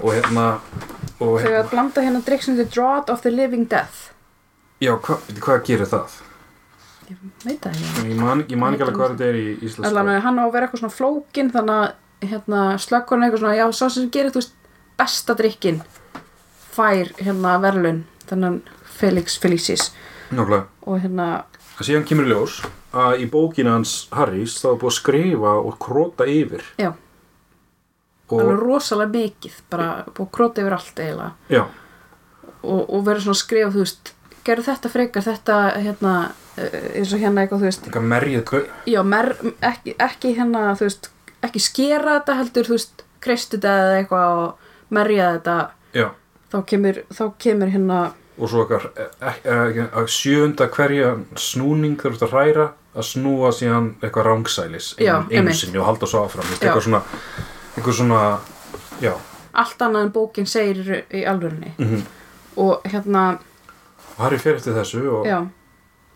[0.00, 0.46] og hérna
[1.20, 4.09] og þau hérna, að blanda hérna drikk sem heitir Draught of the Living Death
[4.80, 6.18] já, hva, hvað gerir það?
[7.10, 8.04] ég veit það ekki.
[8.10, 10.66] Ég man, ekki alveg hvað þetta er í íslenska allan að hann á að vera
[10.66, 14.54] eitthvað svona flókin þannig að hérna, slökkurinn eitthvað svona já, sá sem gerir þú veist
[15.00, 15.80] besta drikkin
[16.70, 19.90] fær hérna verðlun þannig Felix Felicis.
[20.30, 20.66] Nákvæmlega.
[20.86, 21.28] og hérna,
[21.80, 22.60] En síðan kemur í ljós
[22.92, 26.64] að í bókinu hans Harrys þá er búið að skrifa og króta yfir.
[26.78, 26.92] Já,
[28.28, 31.30] og, alveg rosalega mikið bara búið að króta yfir allt eiginlega.
[31.48, 31.62] Já,
[32.60, 34.12] og, og verður svona að skrifa, þú veist
[34.44, 36.14] gerðu þetta frekar, þetta hérna
[36.56, 37.84] eh, eins og hérna eitthvað, þú veist.
[37.88, 39.30] Eitthvað merjið gau- já, mer,
[39.70, 41.10] ekki, ekki hérna, þú veist
[41.46, 45.56] ekki skera þetta heldur, þú veist kreistu þetta eða eitthvað og merja þetta.
[45.96, 46.08] Já,
[46.52, 48.00] þá kemur, þá kemur hérna
[48.40, 49.06] og svo eitthvað e,
[49.52, 55.76] e, e, sjöunda hverja snúning ert að hræra að snúa síðan eitthvað rángsælis einu sinni
[55.78, 57.02] og halda svo áfram veist, eitthvað svona
[57.76, 58.22] eitthvað svona,
[59.04, 59.12] já.
[59.60, 61.74] Allt annað en bókin segir í- alvörunni.
[61.78, 62.02] Mm
[62.60, 63.38] og hérna,
[64.20, 65.40] Harry fer eftir þessu og já.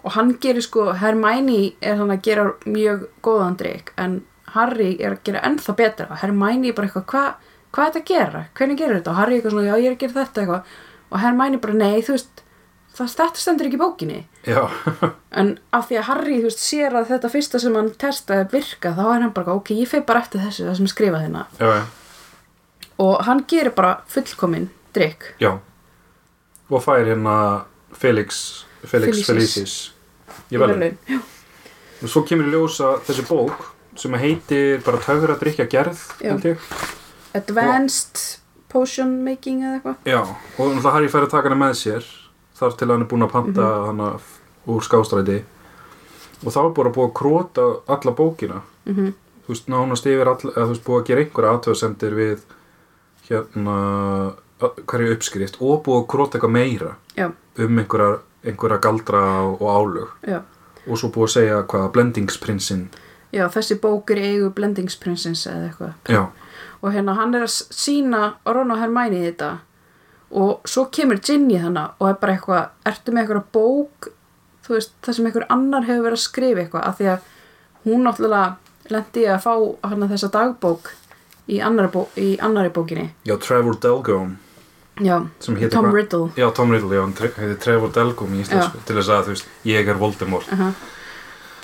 [0.04, 4.18] Og hann gerir sko, Hermione er hann að gera mjög góðan drikk en
[4.52, 6.08] Harry er að gera ennþá betra.
[6.12, 8.42] Og Hermione er bara eitthvað, hvað hva er þetta að gera?
[8.54, 9.10] Hvernig gerir þetta?
[9.10, 10.74] Og Harry er eitthvað svona, já ég er að gera þetta eitthvað.
[11.08, 12.44] Og Hermione bara, nei, þú veist
[12.94, 14.20] það, þetta stendur ekki í bókinni.
[15.40, 18.92] En af því að Harry, þú veist, sér að þetta fyrsta sem hann testaði virka,
[18.94, 21.46] þá er hann bara, ok, ég feg bara eftir þessu, það sem er skrifað hérna.
[21.58, 21.80] Já, já,
[22.98, 25.56] og hann gerir bara fullkomin drikk já.
[26.70, 27.64] Og fær hérna
[28.00, 29.76] Felix Felix Felicis.
[30.50, 30.98] Í ég vel verðlaun.
[31.08, 31.20] Já.
[32.02, 36.68] og svo kemur í ljós að þessi bók sem heitir bara töfra drikja gerð ég.
[37.34, 38.40] Advanced
[38.70, 39.98] Potion Making eða eitthvað.
[40.10, 42.06] Já, og náttúrulega Harry fær að taka hana með sér
[42.58, 44.08] þar til hann er búinn að panta hana
[44.70, 45.42] úr skástræti.
[46.44, 48.62] Og þá er bara búið að króta alla bókina.
[48.84, 49.12] Mm
[49.44, 52.44] þú veist, nánast yfir all, eða þú veist, búið að gera einhverja aðtöðsendir við
[53.28, 53.76] hérna
[54.86, 60.08] hverju uppskrift og búið að króta eitthvað meira Já, um einhverja, einhverja galdra og, álög.
[60.28, 60.40] Já,
[60.86, 62.88] og svo búið að segja hvað blendingsprinsinn.
[63.34, 65.94] Já, þessi bók í eigu Blendingsprincess eða eitthvað.
[66.08, 66.26] Já,
[66.82, 69.48] og hérna hann er að s- sýna Ron og Hermione í þetta.
[70.34, 74.08] Og svo kemur Ginny þannig og er bara eitthvað, ertu með eitthvað bók?
[74.66, 77.18] Þú veist, það sem einhver annar hefur verið að skrifa eitthvað, af því að
[77.84, 78.56] hún náttúrulega
[78.90, 79.52] lendi að fá
[79.90, 80.92] hana þessa dagbók
[81.48, 83.10] í annari, bó, í annari bókinni.
[83.28, 84.38] Já, Trevor Delgum
[85.00, 85.26] já,
[85.70, 86.30] Tom Riddle.
[86.36, 89.48] Já, Tom Riddle, já, hann heitir Trevor Delgum í íslensku til þess að, þú veist,
[89.64, 90.52] ég er Voldemort.
[90.52, 90.72] Uh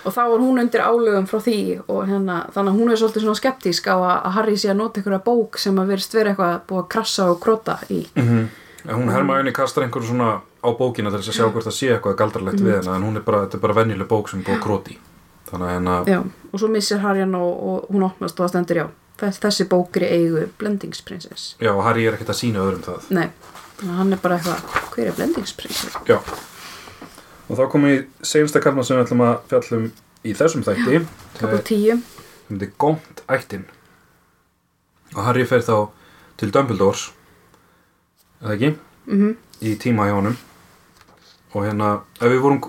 [0.04, 3.24] og þá var hún undir álögum frá því og hérna, þannig að hún er svolítið
[3.26, 6.32] svona skeptísk á að, að Harry sé að nota einhverja bók sem að verist vera
[6.32, 8.06] eitthvað búið að krassa og króta í.
[8.16, 8.46] Mm -hmm.
[8.96, 12.16] Hún Hermione kastar einhverju svona á bókina til þess að sjá hvort það sé eitthvað
[12.16, 12.66] galdralegt Mhm.
[12.66, 14.96] við hennar en hún er bara, þetta er bara venjuleg bók sem búið að króti
[15.50, 16.22] þannig að hérna, Já,
[16.52, 18.86] og svo missir Harry hann og, og hún opnast og það stendur já
[19.20, 23.10] þessi bókri eigu Blendingsprincess já, Harry er ekkert að sína öðrum það.
[23.16, 23.28] Nei,
[23.82, 25.98] að hann er bara eitthvað hver er Blendingsprincess?
[26.08, 26.18] Já.
[27.50, 29.86] Og þá komum við í seinasta kalma sem við ætlum að fjallum
[30.22, 31.04] í þessum þætti.
[31.40, 32.02] Kapla 10
[32.50, 33.64] sem þetta er gónt ættin.
[35.16, 35.76] Og Harry fer þá
[36.40, 37.08] til Dumbledores
[38.40, 38.74] eða ekki,
[39.10, 40.36] mm í tíma hjá honum.
[41.52, 42.60] Og hérna, ef við vorum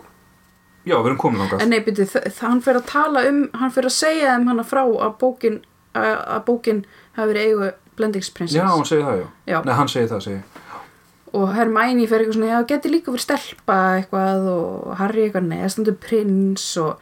[0.84, 1.62] já, við erum komin þangað.
[1.64, 2.08] En nei, byrju,
[2.41, 5.62] hann fer að tala um hann fer að segja þeim hana frá að bókin
[5.97, 6.83] að, að bókin
[7.17, 9.27] hafi verið eigu Blendingsprincess Já, hann segir það, já.
[9.51, 9.57] Já.
[9.67, 10.43] Nei, hann segir það, segir.
[11.31, 15.93] og Hermæni fer eitthvað svona, já, geti líka verið stelpa eitthvað og Harry eitthvað neðstandu
[16.03, 16.97] prins og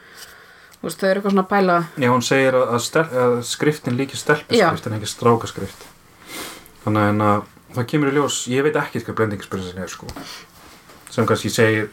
[0.82, 3.98] veist, þau eru eitthvað svona að pæla Já, hann segir að, að, stel, að skriftin
[4.00, 5.88] líki stelpiskrift en ekki strákaskrift.
[6.86, 7.32] Þannig að hérna,
[7.76, 10.08] það kemur í ljós, ég veit ekki hvað blendingsprinsessin er, sko.
[11.10, 11.90] Sem kannski segir,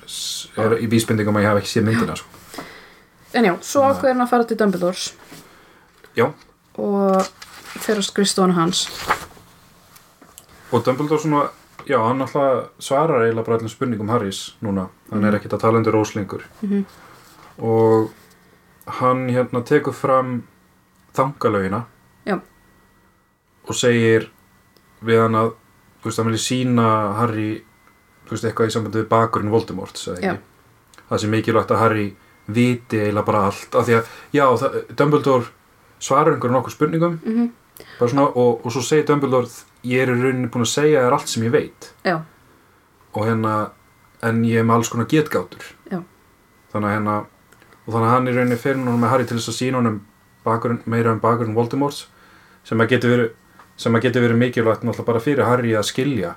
[0.61, 2.65] er í vísbendingum að ég hafa ekki séð myndina, sko.
[3.37, 5.07] en já, svo ákveður hann að fara til Dumbledores
[6.17, 6.31] Já,
[6.77, 7.23] og
[7.81, 8.87] fer að skrifstofan hans
[10.73, 11.43] og Dumbledore svona,
[11.87, 14.89] já, hann alltaf svarar eiginlega bara öllum spurningum Harrys núna.
[15.13, 16.43] Hann er ekkert að tala undir róslingur.
[16.61, 16.85] Mhm.
[17.63, 18.11] Og
[18.99, 20.43] hann hérna tekur fram
[21.15, 21.85] þangalögina
[22.27, 22.41] Já.
[23.69, 24.29] og segir
[25.03, 25.53] við hann að
[26.03, 27.65] þú veist, hann vilja sína Harry
[28.27, 30.35] þú veist, eitthvað í sambandi við bakurinn Voldemort sagði Já.
[30.35, 32.07] ekki það sem mikilvægt að Harry
[32.47, 34.47] viti eiginlega bara allt af því að, já,
[34.99, 35.47] Dumbledore
[36.01, 37.21] svarar einhverjum nokkuð spurningum.
[37.25, 37.53] Mm
[37.99, 39.51] bara svona, og, og svo segir Dumbledore
[39.85, 41.91] ég er í rauninni búin að segja þér allt sem ég veit.
[42.09, 42.23] Já,
[43.13, 43.51] og hérna
[44.25, 45.61] en ég er með alls konar getgátur.
[45.93, 46.01] Já.
[46.73, 49.49] þannig að hérna og þannig að hann í rauninni fer núna með Harry til þess
[49.53, 49.99] að sína honum
[50.45, 52.07] bakurinn, meira um bakurinn Voldemort
[52.65, 53.31] sem að getur verið
[53.77, 56.35] sem að getur verið mikilvægt náttúrulega bara fyrir Harry að skilja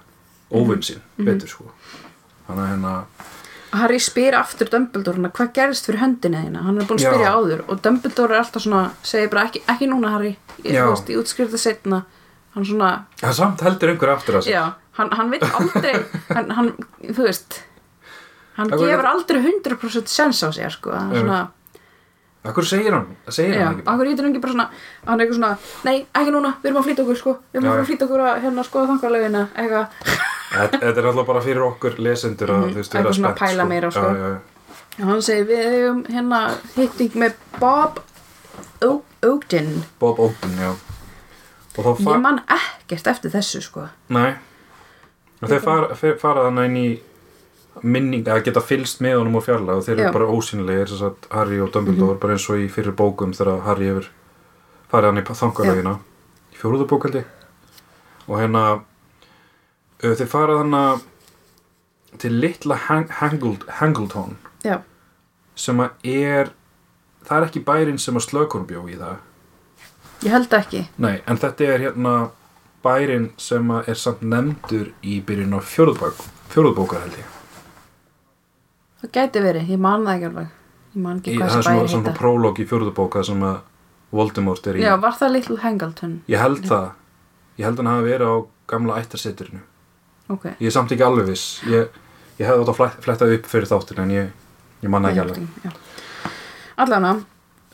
[0.51, 1.25] óvinn Mhm.
[1.25, 1.71] betur sko.
[2.49, 2.93] Þannig að hérna
[3.77, 6.63] Harry spyr aftur Dumbledore hvað gerist fyrir höndinni þína?
[6.65, 9.89] Hann er búin að spyrja áður og Dumbledore er alltaf svona segir bara ekki, ekki
[9.91, 10.31] núna Harry.
[10.63, 12.01] Ég, veist, ég útskrifta setna
[12.55, 12.89] hann svona,
[13.21, 14.55] það samt heldur einhver aftur að sig.
[14.55, 14.63] Já,
[14.97, 15.93] hann, hann veit aldrei
[16.35, 16.71] hann, hann,
[17.05, 17.59] þú veist
[18.57, 21.39] hann hverju- gefur aldrei 100% sens á sér sko, hann svona
[22.49, 24.67] Akkur segir hann, segir Já, hann ekki akkur getur hann ekki bara svona
[25.05, 25.53] hann er eitthvað svona,
[25.85, 28.23] nei, ekki núna, við erum að flýta okkur sko, við erum Já, að flýta okkur
[28.25, 32.69] að hérna skoða þangarlegina, eitthvað Þetta þetta er alltaf bara fyrir okkur lesendur að Mhm,
[32.71, 33.99] þú veist eitthvað vera svona spennt pæla meira, sko.
[34.01, 34.39] já, já, já.
[34.99, 36.39] og hann segir, við hefum hérna
[36.75, 37.99] hitting með Bob
[39.23, 40.71] Ogden Bob Oden, já.
[41.79, 43.85] Ég man ekkert eftir þessu sko.
[44.09, 44.33] Nei.
[45.41, 46.99] Og þeir fara, fer- fara þannig inn í
[47.83, 51.29] minning, að geta fylst með honum og fjarlag og þeir eru bara ósynlegir þess að
[51.31, 54.09] Harry og Dumbledore bara eins og í fyrir bókum þegar Harry hefur
[54.91, 55.93] farið hann í þangarlegina
[56.51, 57.23] í fjóruðu bókaldi
[58.27, 58.63] og hérna
[60.03, 61.07] þeir fara þannig
[62.19, 64.79] til litla Hang Hangld Hangleton já,
[65.55, 66.51] sem að er
[67.27, 69.17] það er ekki bærin sem að slökunum bjó í það
[70.25, 72.13] ég held ekki Nei, en þetta er hérna
[72.83, 77.27] bærin sem að er samt nefndur í byrjun á fjóruðbókar held ég.
[79.01, 80.47] það gæti verið, ég man það ekki alveg
[80.95, 83.43] ég man ekki hvað það er þessi svona, bæri svona heita prólóg í fjóruðbóka sem
[83.43, 83.59] að
[84.09, 84.81] Voldemort er í.
[84.81, 86.87] já, var það Little Hangleton Ég held það.
[87.59, 88.35] Ég held hann hafi verið á
[88.71, 89.59] gamla ættarseturinu.
[90.29, 91.61] Ok, Ég er samt ekki alveg viss.
[91.69, 91.89] Ég,
[92.39, 94.29] ég hefði átt að fletta upp fyrir þáttin en ég,
[94.83, 95.73] ég manna ekki alveg.
[96.79, 97.13] allana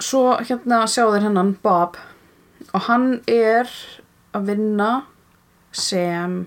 [0.01, 1.97] svo hérna sjá þeir hennan Bob
[2.73, 3.69] og hann er
[4.35, 4.89] að vinna
[5.71, 6.41] sem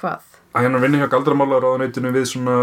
[0.00, 0.22] hvað?
[0.52, 2.56] Að hérna vinni hjá galdramálaráðuneytinu við svona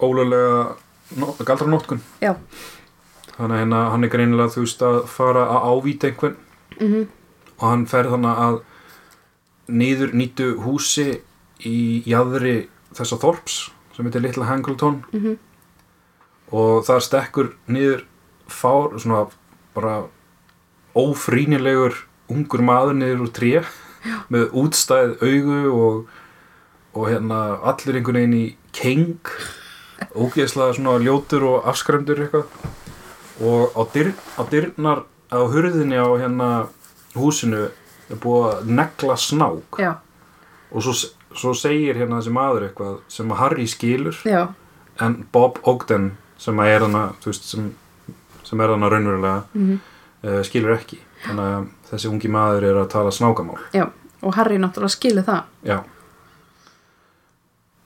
[0.00, 0.76] ólulega
[1.20, 2.00] no, galdranótkun.
[2.20, 2.34] já,
[3.34, 6.36] Þannig að hérna, hann er greinilega þú veist að fara að ávíta einhvern
[6.78, 7.04] mhm
[7.54, 8.56] og hann fer þannig að
[9.78, 11.04] niður nýtu húsi
[11.66, 13.58] í jæðri þessa þorps
[13.94, 15.02] sem heitir Litla Hangleton.
[15.12, 15.38] Mhm.
[16.54, 18.04] og þar stekkur niður
[18.46, 19.24] fár, svona
[19.74, 20.04] bara
[20.94, 21.96] ófrýnilegur
[22.30, 23.64] ungur maður niður úr tré
[24.30, 25.96] með útstæð augu og,
[26.94, 28.46] og hérna allir einhvern veginn í
[28.76, 29.32] keng
[30.14, 32.46] ógeðslega svona ljótur og afskræmdur eitthvað.
[33.42, 35.04] Og á, dyr, á dyrnar
[35.34, 36.48] á hurðinni á hérna
[37.16, 37.66] húsinu
[38.10, 39.80] er búið að negla snák.
[39.80, 39.92] Já,
[40.70, 40.94] og svo,
[41.38, 44.42] svo segir hérna þessi maður eitthvað sem að Harry skilur já,
[45.02, 47.70] en Bob Ogden sem að er hana veist, sem,
[48.44, 49.80] sem er hana raunverulega mhm.
[50.24, 51.00] uh, skilur ekki.
[51.24, 53.58] Þannig að þessi ungi maður er að tala snákamál.
[53.72, 53.86] Já,
[54.20, 55.50] og Harry náttúrulega skilur það.
[55.64, 55.78] Já.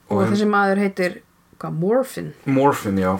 [0.09, 1.19] Og, og, og þessi maður heitir
[1.59, 3.13] hvað, Morphin Morphin, já.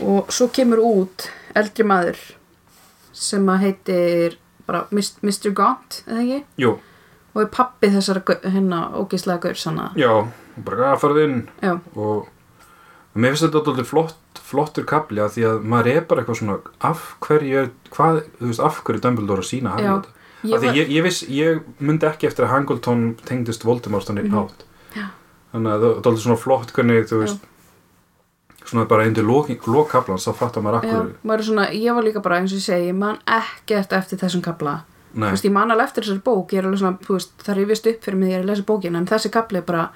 [0.00, 1.26] Og svo kemur út
[1.58, 2.20] eldri maður
[3.16, 4.38] sem að heitir
[4.68, 5.50] bara Mr.
[5.56, 6.38] Gaunt, eða ekki?
[6.62, 6.76] jú,
[7.34, 9.90] og er pappi þessara gau- hérna ógeðslega gaur sanna?
[9.96, 10.26] Já,
[10.64, 12.28] bara að farið inn já, og
[13.14, 14.16] mér finnst þetta alltaf flott,
[14.50, 18.60] flottur kapli að því að maður er bara eitthvað svona af hverju, hvað, þú veist,
[18.60, 20.16] af hverju Dumbledore að sína hann Já, þetta?
[20.42, 24.32] Ég var- ég, ég viss, ég myndi ekki eftir að Hangleton tengdist Voldemort þannig mm
[24.32, 24.38] Mhm.
[24.40, 24.64] hátt.
[25.52, 27.40] Þannig að það er alltaf svona flott hvernig þú veist
[28.64, 32.22] svona bara undir lókaplans þá fattar maður já, akkur maður er svona, ég var líka
[32.22, 34.82] bara eins og ég segi, ég man ekkert eftir þessum kapla
[35.14, 37.62] þú veist, ég man alveg eftir þessari bók, ég er alveg svona, þú veist, það
[37.70, 39.86] vist upp fyrir mig þegar ég er að lesa bókina, en þessi kapli er bara,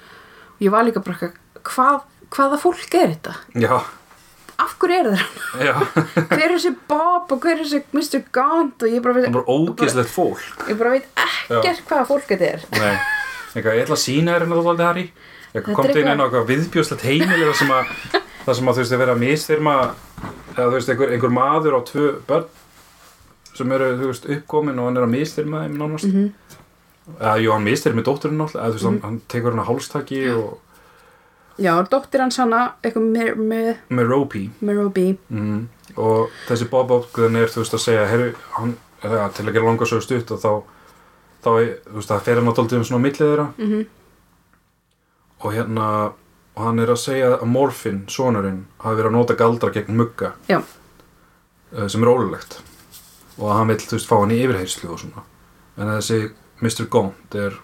[0.59, 1.29] ég var líka bara,
[1.69, 2.01] hvað,
[2.35, 3.35] hvaða fólk er þetta?
[3.65, 3.77] já,
[4.55, 5.23] Af hverju er það?
[5.67, 5.73] já
[6.31, 8.21] Hver er þessi Bob og hver er þessi Mr.
[8.31, 11.09] Gaunt og ég bara það veit, er bara ógeðslegt fólk ég bara veit
[11.49, 12.63] ekkert hvaða fólk þetta er.
[12.71, 12.93] Nei,
[13.51, 15.03] eitthvað, ég ætla að sína þér hérna Harry
[15.55, 17.91] Þetta eitthvað er komdu inn eitthvað- inn á eitthvað viðbjóðslegt heimili þar sem að
[18.45, 19.75] það sem að þú veist að vera að misþyrma
[20.55, 22.47] eða þú veist einhver, einhver maður á tvö börn
[23.55, 26.11] sem eru þú veist uppkomin og hann er að misþyrma þeim nánast.
[26.11, 26.31] Mhm.
[27.19, 30.21] eða jú hann misþyrmi dótturinn náttúrulega eða þú veist hann, hann tekur hann að hálstaki
[30.35, 30.61] og
[31.55, 33.05] Já, dóttir hans hana, eitthvað
[33.39, 34.41] með, með Ruby,
[35.31, 35.61] mm.
[35.95, 39.69] og þessi Bob Ogden er þú veist að segja herru, hann, eða, til að gera
[39.69, 40.51] langa svo stutt og þá,
[41.45, 43.47] þá þú veist það fer hann dóldi um svona á milli þeirra.
[43.55, 43.85] Mhm,
[45.45, 45.87] og hérna
[46.55, 50.33] og hann er að segja að Morfin, sonurinn hafi verið að nota galdra gegn mugga.
[50.51, 52.59] Já, eh, sem er ólulegt
[53.39, 55.23] og hann vill, þú veist, fá hann í yfirheyslu og svona.
[55.77, 56.19] En þessi
[56.61, 56.85] Mr.
[56.91, 57.57] Gaunt er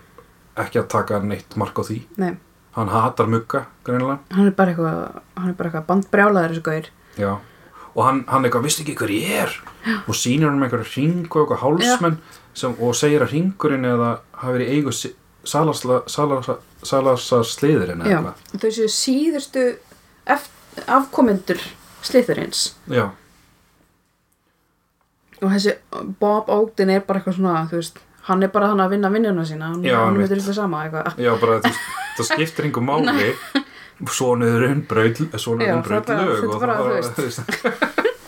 [0.60, 2.02] ekki að taka neitt mark á því.
[2.20, 2.34] Nei,
[2.76, 4.20] hann hatar mugga, greinilega.
[4.36, 6.92] Hann er bara eitthvað, hann er bara eitthvað bandbrjálaður þessu gaur.
[7.20, 7.32] Já.
[7.96, 9.56] og hann, hann eitthvað, vistu ekki hver ég er?
[10.08, 12.18] Og sýnir hann með eitthvað ring og eitthvað hálsmenn
[12.56, 18.20] sem, og segir að ringurinn eða hafi verið eigu si- Salasla- Salasar Salasar sliðurinn Já,
[18.22, 19.64] eða þau séu síðustu
[20.30, 21.60] eft- afkomendur
[22.06, 23.10] eitthvað já,
[25.42, 25.72] og þessi
[26.22, 27.96] Bob Ogden er bara eitthvað svona, þú veist,
[28.28, 30.30] hann er bara hann að vinna vinnuna sína, hann, Já, hann einmitt.
[30.30, 31.06] veitur eitthvað sama eitthvað.
[31.26, 31.70] Já, bara þú
[32.18, 33.30] það skiptir einhver máli
[34.12, 37.24] Svonuðurinn braut Já, Svonuðurinn það braut bara- lög þetta og bara, það þú þú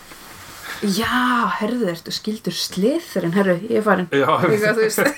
[0.83, 4.07] Já, herðu ertu skildur slithurinn, herru, ég er farin.
[4.11, 4.99] Já, Eitthvað, þú veist.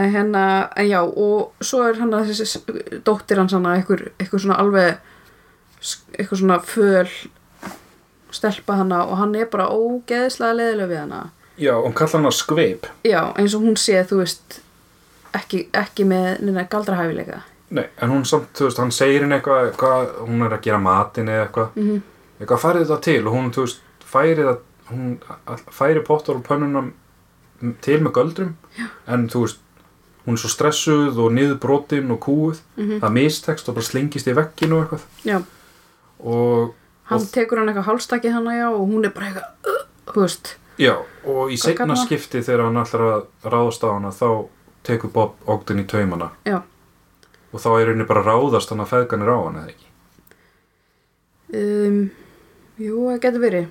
[0.00, 0.42] en hérna,
[0.78, 2.46] en já, og svo er hann að þessi
[3.08, 4.90] dóttir hans hann að eitthvað, eitthvað svona alveg,
[6.14, 7.10] eitthvað svona föl
[8.32, 11.20] stelpa hana og hann er bara ógeðslega leðilega við hana.
[11.60, 14.60] Já, og kalla hann að skveip Já, eins og hún sé, þú veist,
[15.36, 17.42] ekki, ekki með neina galdrahæfileika.
[17.70, 20.78] Nei, en hún samt, þú veist, hann segir henni eitthvað hvað, hún er að gera
[20.82, 22.00] matinn eða eitthvað Mm
[22.40, 24.58] eitthvað færið þetta til og hún, þú veist, færi það
[24.90, 25.18] hún
[25.76, 26.80] færi pottar og pönnuna
[27.84, 28.86] til með göldrum Já.
[29.12, 29.58] en þú veist,
[30.24, 33.00] hún er svo stressuð og niður brotin og kúið Mhm.
[33.02, 35.42] það mistekst og bara slingist í vegginu eitthvað Já,
[36.24, 36.72] og,
[37.10, 39.84] hann og tekur hann eitthvað hálstakið hana, já, og hún er bara eitthvað, uh,
[40.14, 40.94] þú veist, Já,
[41.28, 42.06] og í það?
[42.06, 44.28] skipti þegar hann að ráðast á hana þá
[44.86, 46.62] tekur Bob Ogden í taumana já,
[47.52, 49.90] og þá er henni bara ráðast hann að feðgan er á hann eða ekki
[51.60, 52.00] um,
[52.80, 53.68] jú, það getur verið.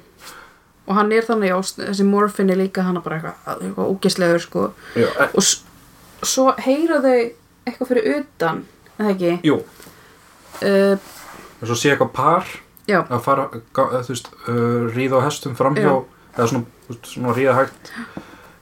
[0.89, 4.63] Og hann er þannig, já, þessi morfin er líka hann bara eitthvað, eitthvað ógislegur, sko.
[4.97, 7.11] Já, e, Og svo heyra þau
[7.69, 8.63] eitthvað fyrir utan,
[8.99, 9.35] eða ekki?
[9.49, 9.59] jú,
[10.59, 10.97] Uh,
[11.61, 12.47] og svo sé eitthvað par
[12.89, 15.99] já, að fara, þú veist, uh, ríða á hestum framhjá Já.
[16.37, 17.93] eða svona, veist, svona ríða hægt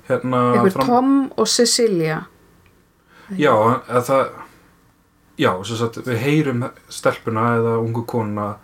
[0.09, 2.21] hérna eitthvað Tom og Cecilia.
[3.37, 3.53] Já,
[3.87, 4.27] eða það
[5.37, 8.55] Já, sem sagt, við heyrum stelpuna eða ungu konuna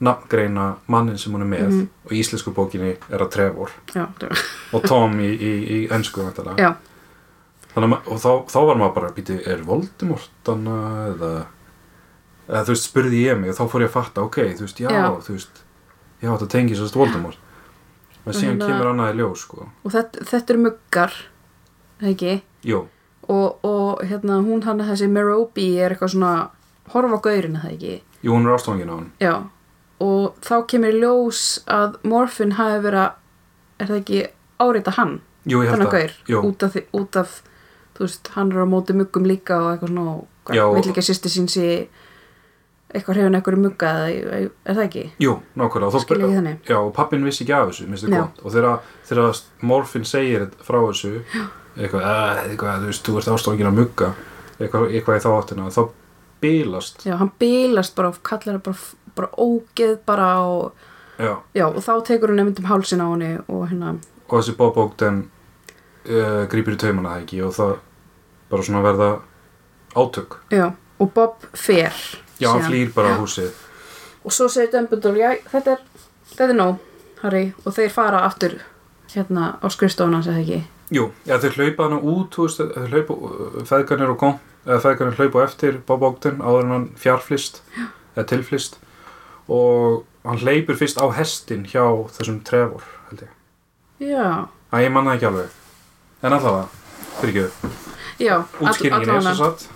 [0.00, 1.88] nafngreina mannin sem hún er með Mhm.
[2.06, 4.06] og í íslensku bókinni er að Trevor Já,
[4.72, 6.22] og Tom í, í, í ennsku
[7.70, 11.32] Þannig að og þá, þá var maður bara býti, er Voldemort þannig eða,
[12.50, 14.80] eða þú veist, spurði ég mig og þá fór ég að fatta, ok, þú veist,
[14.82, 15.04] já, Já.
[15.22, 15.60] þú veist
[16.20, 17.38] já, þetta tengir sérst Voldemort.
[18.26, 19.68] En síðan hérna- kemur annað í ljós, sko.
[19.84, 21.12] Og þetta, þetta er muggar,
[22.02, 22.40] ekki?
[22.66, 22.86] Jú,
[23.30, 26.50] Og, og hérna, hún hann þessi Merobi er eitthvað svona,
[26.90, 27.92] horfa á gaurinu, það ekki?
[28.24, 29.12] jú, hún er ástofangin á hann.
[29.22, 29.34] Já,
[30.02, 33.12] og þá kemur ljós að Morfin hafi verið að,
[33.78, 34.22] er það ekki,
[34.60, 37.36] árita hann, Jú, ég held að gaur, Jú, út af, út af,
[37.94, 40.16] þú veist, hann er á móti muggum líka og eitthvað svona,
[40.66, 41.68] og vill ekki að sýsti sín sé
[42.94, 45.04] eitthvað hrefin eitthvað mugga, er það ekki?
[45.22, 46.56] jú, nákvæmlega?
[46.68, 47.86] Já, og pappin vissi ekki af þessu,
[48.44, 51.22] og þegar, þegar Morfin segir frá þessu
[51.76, 54.14] eitthvað, "Eh, eitthvað, þú veist, þú ert ástofangin að mugga
[54.60, 55.82] eitthvað, eitthvað í þá áttina þá
[56.40, 57.04] bilast.
[57.06, 58.76] Já, hann bílast bara og kallar það bara,
[59.16, 60.72] bara ógeð bara og,
[61.20, 63.98] Já, já, og þá tekur hún nefnd um hálsin á henni og hérna,
[64.30, 65.18] og þessi Bob Ogden
[66.08, 67.74] uh, grýpir í taumana það ekki og það
[68.50, 69.10] bara svona verða
[70.00, 70.38] átök.
[70.50, 71.92] Já, og Bob fer
[72.40, 73.50] Já, hann flýr bara á húsið.
[74.24, 75.80] Og svo segir Dumbledore, já, þetta er
[76.30, 76.78] þetta er nóg,
[77.22, 78.58] Harry, og þeir fara aftur
[79.14, 80.60] hérna á skrifstofuna, segði ekki?
[80.90, 83.16] Jú, já, þau hlaupa hana út, veist, þau hlaupa,
[83.70, 87.62] feðganir og gont eða feðgarnir hlaupa eftir Ogden áður en hann fjarflist
[88.16, 88.76] eða tilflist
[89.48, 91.84] og hann hleypur fyrst á hestin hjá
[92.16, 93.30] þessum Trevor held ég.
[94.10, 95.48] Já, Æ, ég manna ekki alveg.
[96.22, 96.68] En allavega,
[97.20, 97.70] fyrir ekki
[98.20, 99.68] já all- útskýringin er svo satt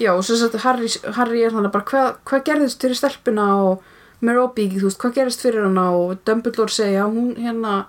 [0.00, 3.82] Já, og svo sagt Harry, Harry er þannig bara hvað, hvað gerðist fyrir stelpuna og
[4.24, 5.90] Merobi, þú veist, hvað gerðist fyrir hana?
[5.96, 7.82] Og Dumbledore segja, hún hérna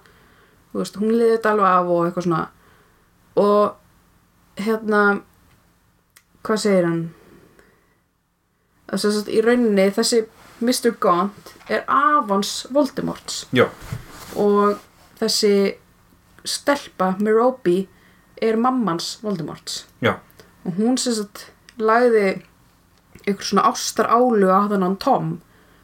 [0.72, 2.44] þú veist, hún liði þetta alveg af og eitthvað svona.
[3.42, 5.02] Og hérna
[6.46, 7.02] hvað segir hann?
[8.92, 10.22] Þess að í rauninni þessi
[10.62, 10.92] Mr.
[11.02, 13.46] Gaunt er afans Voldemorts.
[13.56, 13.66] Já,
[14.36, 14.82] og
[15.20, 15.78] þessi
[16.48, 17.86] stelpa Merobi
[18.42, 19.86] er mammans Voldemorts.
[20.04, 20.18] Já,
[20.66, 21.48] og hún sem sagt
[21.80, 22.42] lagði
[23.28, 25.40] ykkur svona ástar álu á þennan Tom,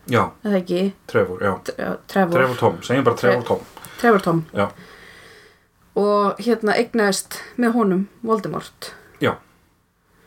[0.09, 0.93] já, eða ekki?
[1.07, 1.53] Trevor, já.
[1.63, 3.59] Tre- Trevor, Trevor Tom, segjum bara Trevor Tom.
[4.01, 4.45] Trevor Tom.
[4.53, 4.67] Já,
[5.97, 8.91] og hérna eignaðist með honum Voldemort.
[9.23, 9.35] Já.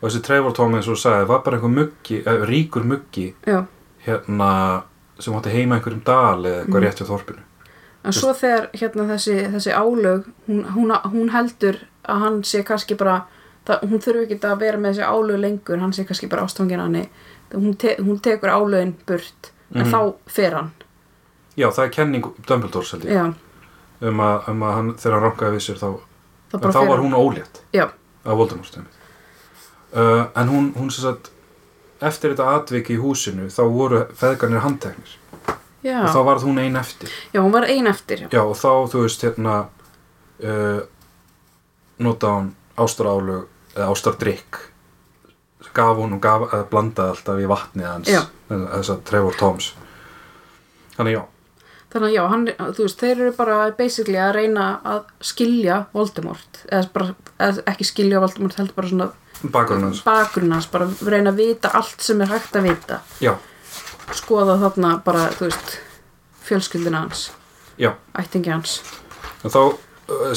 [0.01, 3.33] Og þessi Trevor Tom eins og þú sagði var bara einhver muggi, eh, ríkur muggi
[3.45, 3.65] já.
[4.05, 4.83] hérna
[5.19, 6.83] sem átti heima í einhverjum dal eða eitthvað Mhm.
[6.83, 7.39] rétt við þorpinu.
[8.03, 11.77] En svo þegar hérna þessi, þessi álög hún, hún, hún heldur
[12.09, 13.25] að hann sé kannski bara
[13.67, 16.79] það, hún þurfi ekki að vera með þessi álög lengur hann sé kannski bara ástfangin
[16.81, 16.97] hann
[17.53, 19.91] hún, te, hún tekur álögin burt en Mhm.
[19.91, 20.71] þá fer hann.
[21.57, 23.35] Já, það er kenning Dumbledore held ég.
[24.01, 25.99] Um að, um að hann, þegar hann rankaði við sér þá,
[26.51, 27.61] þá en þá var hún ólétt.
[27.73, 27.85] Já,
[28.25, 31.31] af Voldemort uh, en hún, hún sem sagt
[32.01, 35.17] eftir þetta atviki í húsinu þá voru feðgarnir handteknir.
[35.83, 37.09] Já, og þá varð hún ein eftir.
[37.33, 39.55] Já, hún var ein eftir já, já og þá þú veist hérna
[40.43, 40.81] uh,
[41.99, 44.59] nota hún ástarálög eða ástardrykk
[45.75, 48.21] gaf hún og gaf, eða blandaði alltaf í vatnið hans Já.
[48.49, 49.69] þess að Trevor Toms
[50.97, 51.21] þannig já,
[51.93, 56.63] þannig að já, hann, þú veist, þeir eru bara basically að reyna að skilja Voldemort,
[56.67, 59.09] eða, bara, eða ekki skilja Voldemort, heldur bara svona
[59.41, 60.01] bakgrunn hans.
[60.05, 63.33] Bakgrunn hans, bara reyna að vita allt sem er hægt að vita, já,
[64.17, 65.77] skoða þarna bara, þú veist
[66.49, 67.29] fjölskyldina hans,
[67.79, 68.81] já, ættingi hans.
[69.41, 69.61] Og þá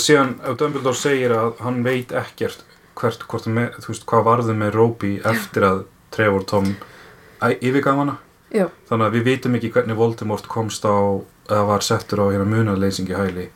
[0.00, 2.64] síðan ef Dumbledore segir að hann veit ekkert
[2.98, 6.70] hvert, hvort hann með, þú veist, hvað varði með Roby eftir að Trevor Tom
[7.44, 8.18] yfirgaf hana.
[8.54, 10.94] Já, þannig að við vitum ekki hvernig Voldemort komst á
[11.50, 13.48] eða var settur á hérna munarleysingi hæli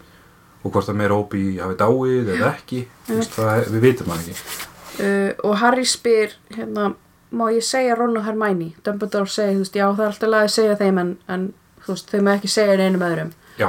[0.64, 2.80] og hvort að með Roby hafi dáið eða ekki.
[3.06, 4.64] Veist, það, við vitum það ekki.
[4.98, 6.90] Uh, og Harry spyr hérna,
[7.30, 8.72] má ég segja Ron og Hermione?
[8.84, 11.44] Dumbledore segir, þú veist, já, það er alltaf lag að segja þeim en, en
[11.84, 13.30] þú veist, þau með ekki segja neinum öðrum.
[13.60, 13.68] Já,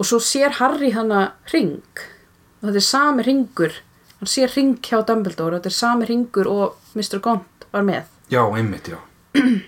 [0.00, 1.76] og svo sér Harry hana ring
[2.60, 3.74] og þetta er sami ringur
[4.20, 5.56] hann sér ring hjá Dumbledore.
[5.56, 7.20] Og þetta er sami ringur og Mr.
[7.24, 8.08] Gaunt var með.
[8.30, 9.00] Já, einmitt, já.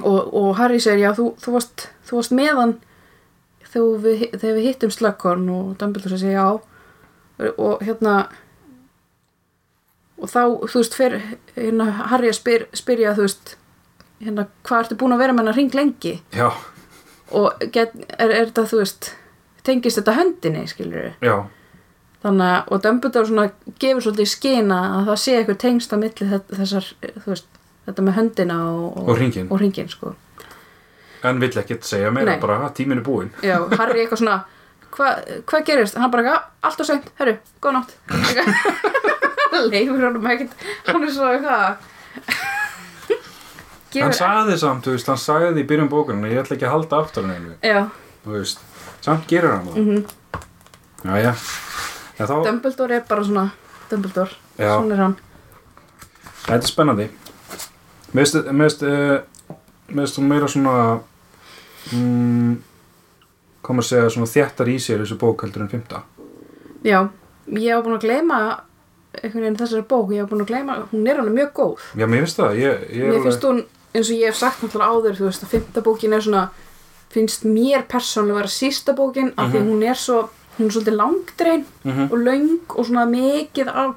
[0.00, 2.70] Og, og Harry segir já þú, þú, varst, þú varst með hann
[3.66, 5.42] þegar við, þegar við hittum Slughorn.
[5.52, 6.46] Og Dumbledore segir já.
[7.50, 8.14] Og, hérna
[10.20, 11.18] og þá þú veist fer
[11.56, 13.54] hérna, Harry að spyr, spyrja þú veist
[14.22, 16.14] hérna hvað ertu búin að vera með hann ring lengi?
[16.36, 16.48] Já,
[17.36, 19.10] og get, er, er þetta þú veist
[19.66, 21.36] tengist þetta höndinni skilur við já,
[22.24, 23.50] þannig að og Dumbledore svona
[23.80, 26.88] gefur svolítið skina að það sé eitthvað tengst á milli þe- þessar,
[27.24, 27.46] þú veist,
[27.88, 29.48] þetta með höndina og, Og hringinn.
[29.50, 30.14] og hringinn, sko.
[31.24, 32.40] en vill ekkert segja meira Nei.
[32.40, 33.30] bara, "Ha, tíminn er búinn.
[33.42, 34.44] Já, Harry eitthvað svona
[34.90, 37.10] hvað hva gerist, hann bara allt og seint.
[37.18, 37.90] Herru, góð nátt
[39.70, 40.52] leifur hann ekkert.
[40.86, 41.76] Hann er svo eitthvað
[44.00, 47.00] hann sagði samt, þú veist, hann sagði í byrjun bókunum ég ætla ekki að halda
[47.02, 47.88] aftur hann einu já,
[48.24, 48.60] þú veist,
[49.00, 49.76] samt gerir hann það.
[49.76, 49.96] Mm Mhm.
[49.96, 50.04] -hmm.
[51.04, 51.34] já, já
[52.18, 53.50] en þá, Dumbledore er bara svona
[53.90, 54.76] Dumbledore, Já.
[54.78, 55.16] svona er hann.
[56.46, 57.10] Þetta er spennandi.
[58.14, 61.00] Mér finnst mér eh, meira svona
[61.92, 62.56] mm,
[63.62, 66.02] kom að segja svona þéttar í sér þessu bók heldur en fymta
[66.84, 67.08] já,
[67.52, 68.38] ég hef búin að gleyma
[69.22, 71.78] einhvern veginn þessari bók, ég hef búin að gleyma hún er alveg mjög góð.
[71.98, 74.90] Já, mér finnst það, ég, ég Mér finnst hún, eins og ég hef sagt náttúrulega
[74.94, 76.44] áður, þú veist, að fymta bókin er svona,
[77.10, 80.96] finnst mér persónulega vera sísta bókin, af því að hún er svo, hún er svolítið
[80.96, 82.12] langdrein Mhm.
[82.12, 83.94] og löng og svona mikið af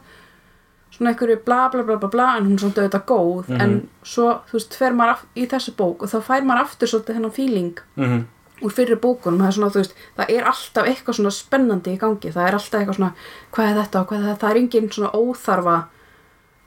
[0.92, 3.62] svona einhverju bla bla bla bla bla, en hún er svolítið auðvitað góð, Mhm.
[3.62, 7.14] en svo, þú veist, fer maður í þessu bók og þá fær maður aftur svolítið
[7.14, 8.26] hennan feeling mm
[8.64, 12.00] úr fyrir bókunum, það er svona, þú veist, það er alltaf eitthvað svona spennandi í
[12.00, 13.14] gangi, það er alltaf eitthvað svona,
[13.52, 15.84] hvað er þetta og hvað er þetta, það er engin svona óþarfa,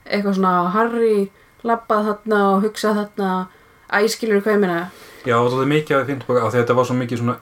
[0.07, 1.31] eitthvað svona, Harry
[1.65, 3.47] labbað þarna og hugsað þarna,
[3.93, 4.91] æskilur hvað ég meina,
[5.27, 7.37] já, það er mikið að fymta bók af því að þetta var svo mikið svona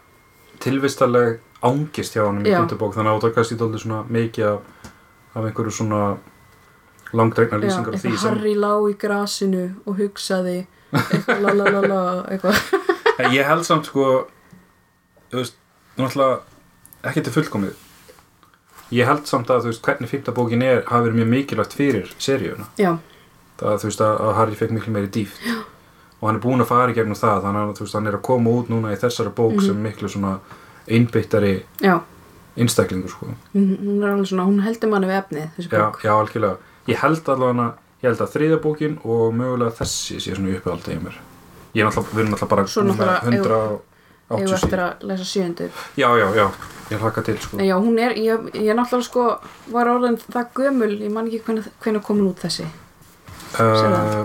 [0.64, 2.58] tilvistaleg ángist hjá hann í Já.
[2.60, 4.90] fymta bók þannig að það kannski dálítið svona mikið af,
[5.34, 6.00] af einhverju svona
[7.14, 10.58] langdregna lýsingar af því sem Harry lá í grasinu og hugsaði,
[10.92, 12.02] eitthvað la la la la,
[12.34, 12.60] eitthvað,
[13.38, 14.08] ég held samt sko
[15.30, 15.58] þú veist,
[15.98, 17.80] náttúrulega ekki til fullkomið.
[18.94, 22.10] Ég held samt að þú veist hvernig fymta bókin er hafi verið mjög mikilvægt fyrir
[22.22, 22.66] seríuna.
[22.80, 22.96] Já,
[23.60, 25.56] það þú veist að, að Harry fekk miklu meiri dýft Já.
[26.24, 28.22] Og hann er búin að fara í gegnum það þannig að veist hann er að
[28.24, 30.38] koma út núna í þessari bók sem miklu svona
[30.88, 31.50] einbyttari
[31.84, 31.98] já,
[32.56, 33.28] einstaklingur sko.
[33.52, 36.00] Hún er alveg svona, hún heldur manni við efnið þessi já, bók.
[36.00, 36.72] já, algjörlega.
[36.88, 37.66] Ég held allavega
[38.00, 41.18] ég held að þriðja bókin og mögulega þessi sé svona uppið í mér.
[41.74, 43.82] Ég er náttúrulega, við erum náttúrulega bara náttúrulega 180
[44.34, 45.66] eigum eftir að lesa sjöndu
[46.00, 46.46] já, já, já,
[46.88, 47.58] ég hlakka til sko.
[47.60, 49.26] Já, hún er, ég, ég náttúrulega sko
[49.74, 52.68] var orðin það gömul, ég man ekki hvernig, hvernig komin út þessi.
[53.60, 54.24] Uh,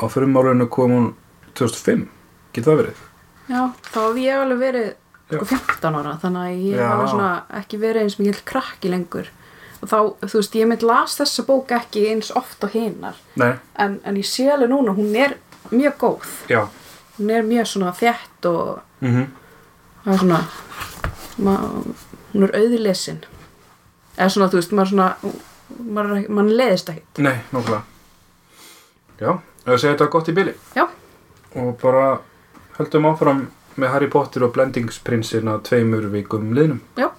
[0.00, 1.08] á frumárinu kom hún
[1.58, 2.08] 2005
[2.54, 3.00] getur það verið?
[3.48, 3.60] Já,
[3.92, 4.90] þá hef ég alveg verið
[5.34, 7.30] sko 15 ára, þannig að ég hef alveg svona
[7.60, 9.30] ekki verið eins mikil krakki lengur.
[9.82, 13.16] Og þá, þú veist, ég mynd las þessa bók ekki eins oft hinar.
[13.40, 15.36] Nei, en, en ég sé alveg núna, hún er
[15.70, 16.36] mjög góð.
[16.52, 16.62] Já.
[17.18, 19.32] Hún er mjög svona þétt og mm
[20.04, 20.40] það er svona
[21.44, 21.54] ma,
[22.34, 23.22] hún er auðilesin
[24.18, 25.08] eða svona, þú veist, maður svona
[25.96, 27.82] maður, mann leiðist ekki nei, nákvæmlega.
[29.22, 29.30] Já,
[29.72, 30.54] það segja þetta gott í bili?
[30.76, 30.86] Já,
[31.60, 32.06] og bara
[32.78, 33.44] höldum áfram
[33.80, 36.82] með Harry Potter og Blendingsprinsinn að tveimur vikum liðnum.
[37.00, 37.10] Já,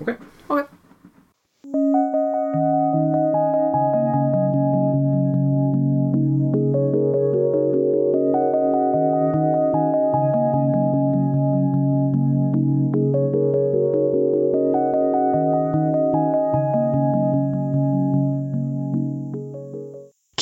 [0.00, 0.14] ok.
[0.46, 2.15] Ok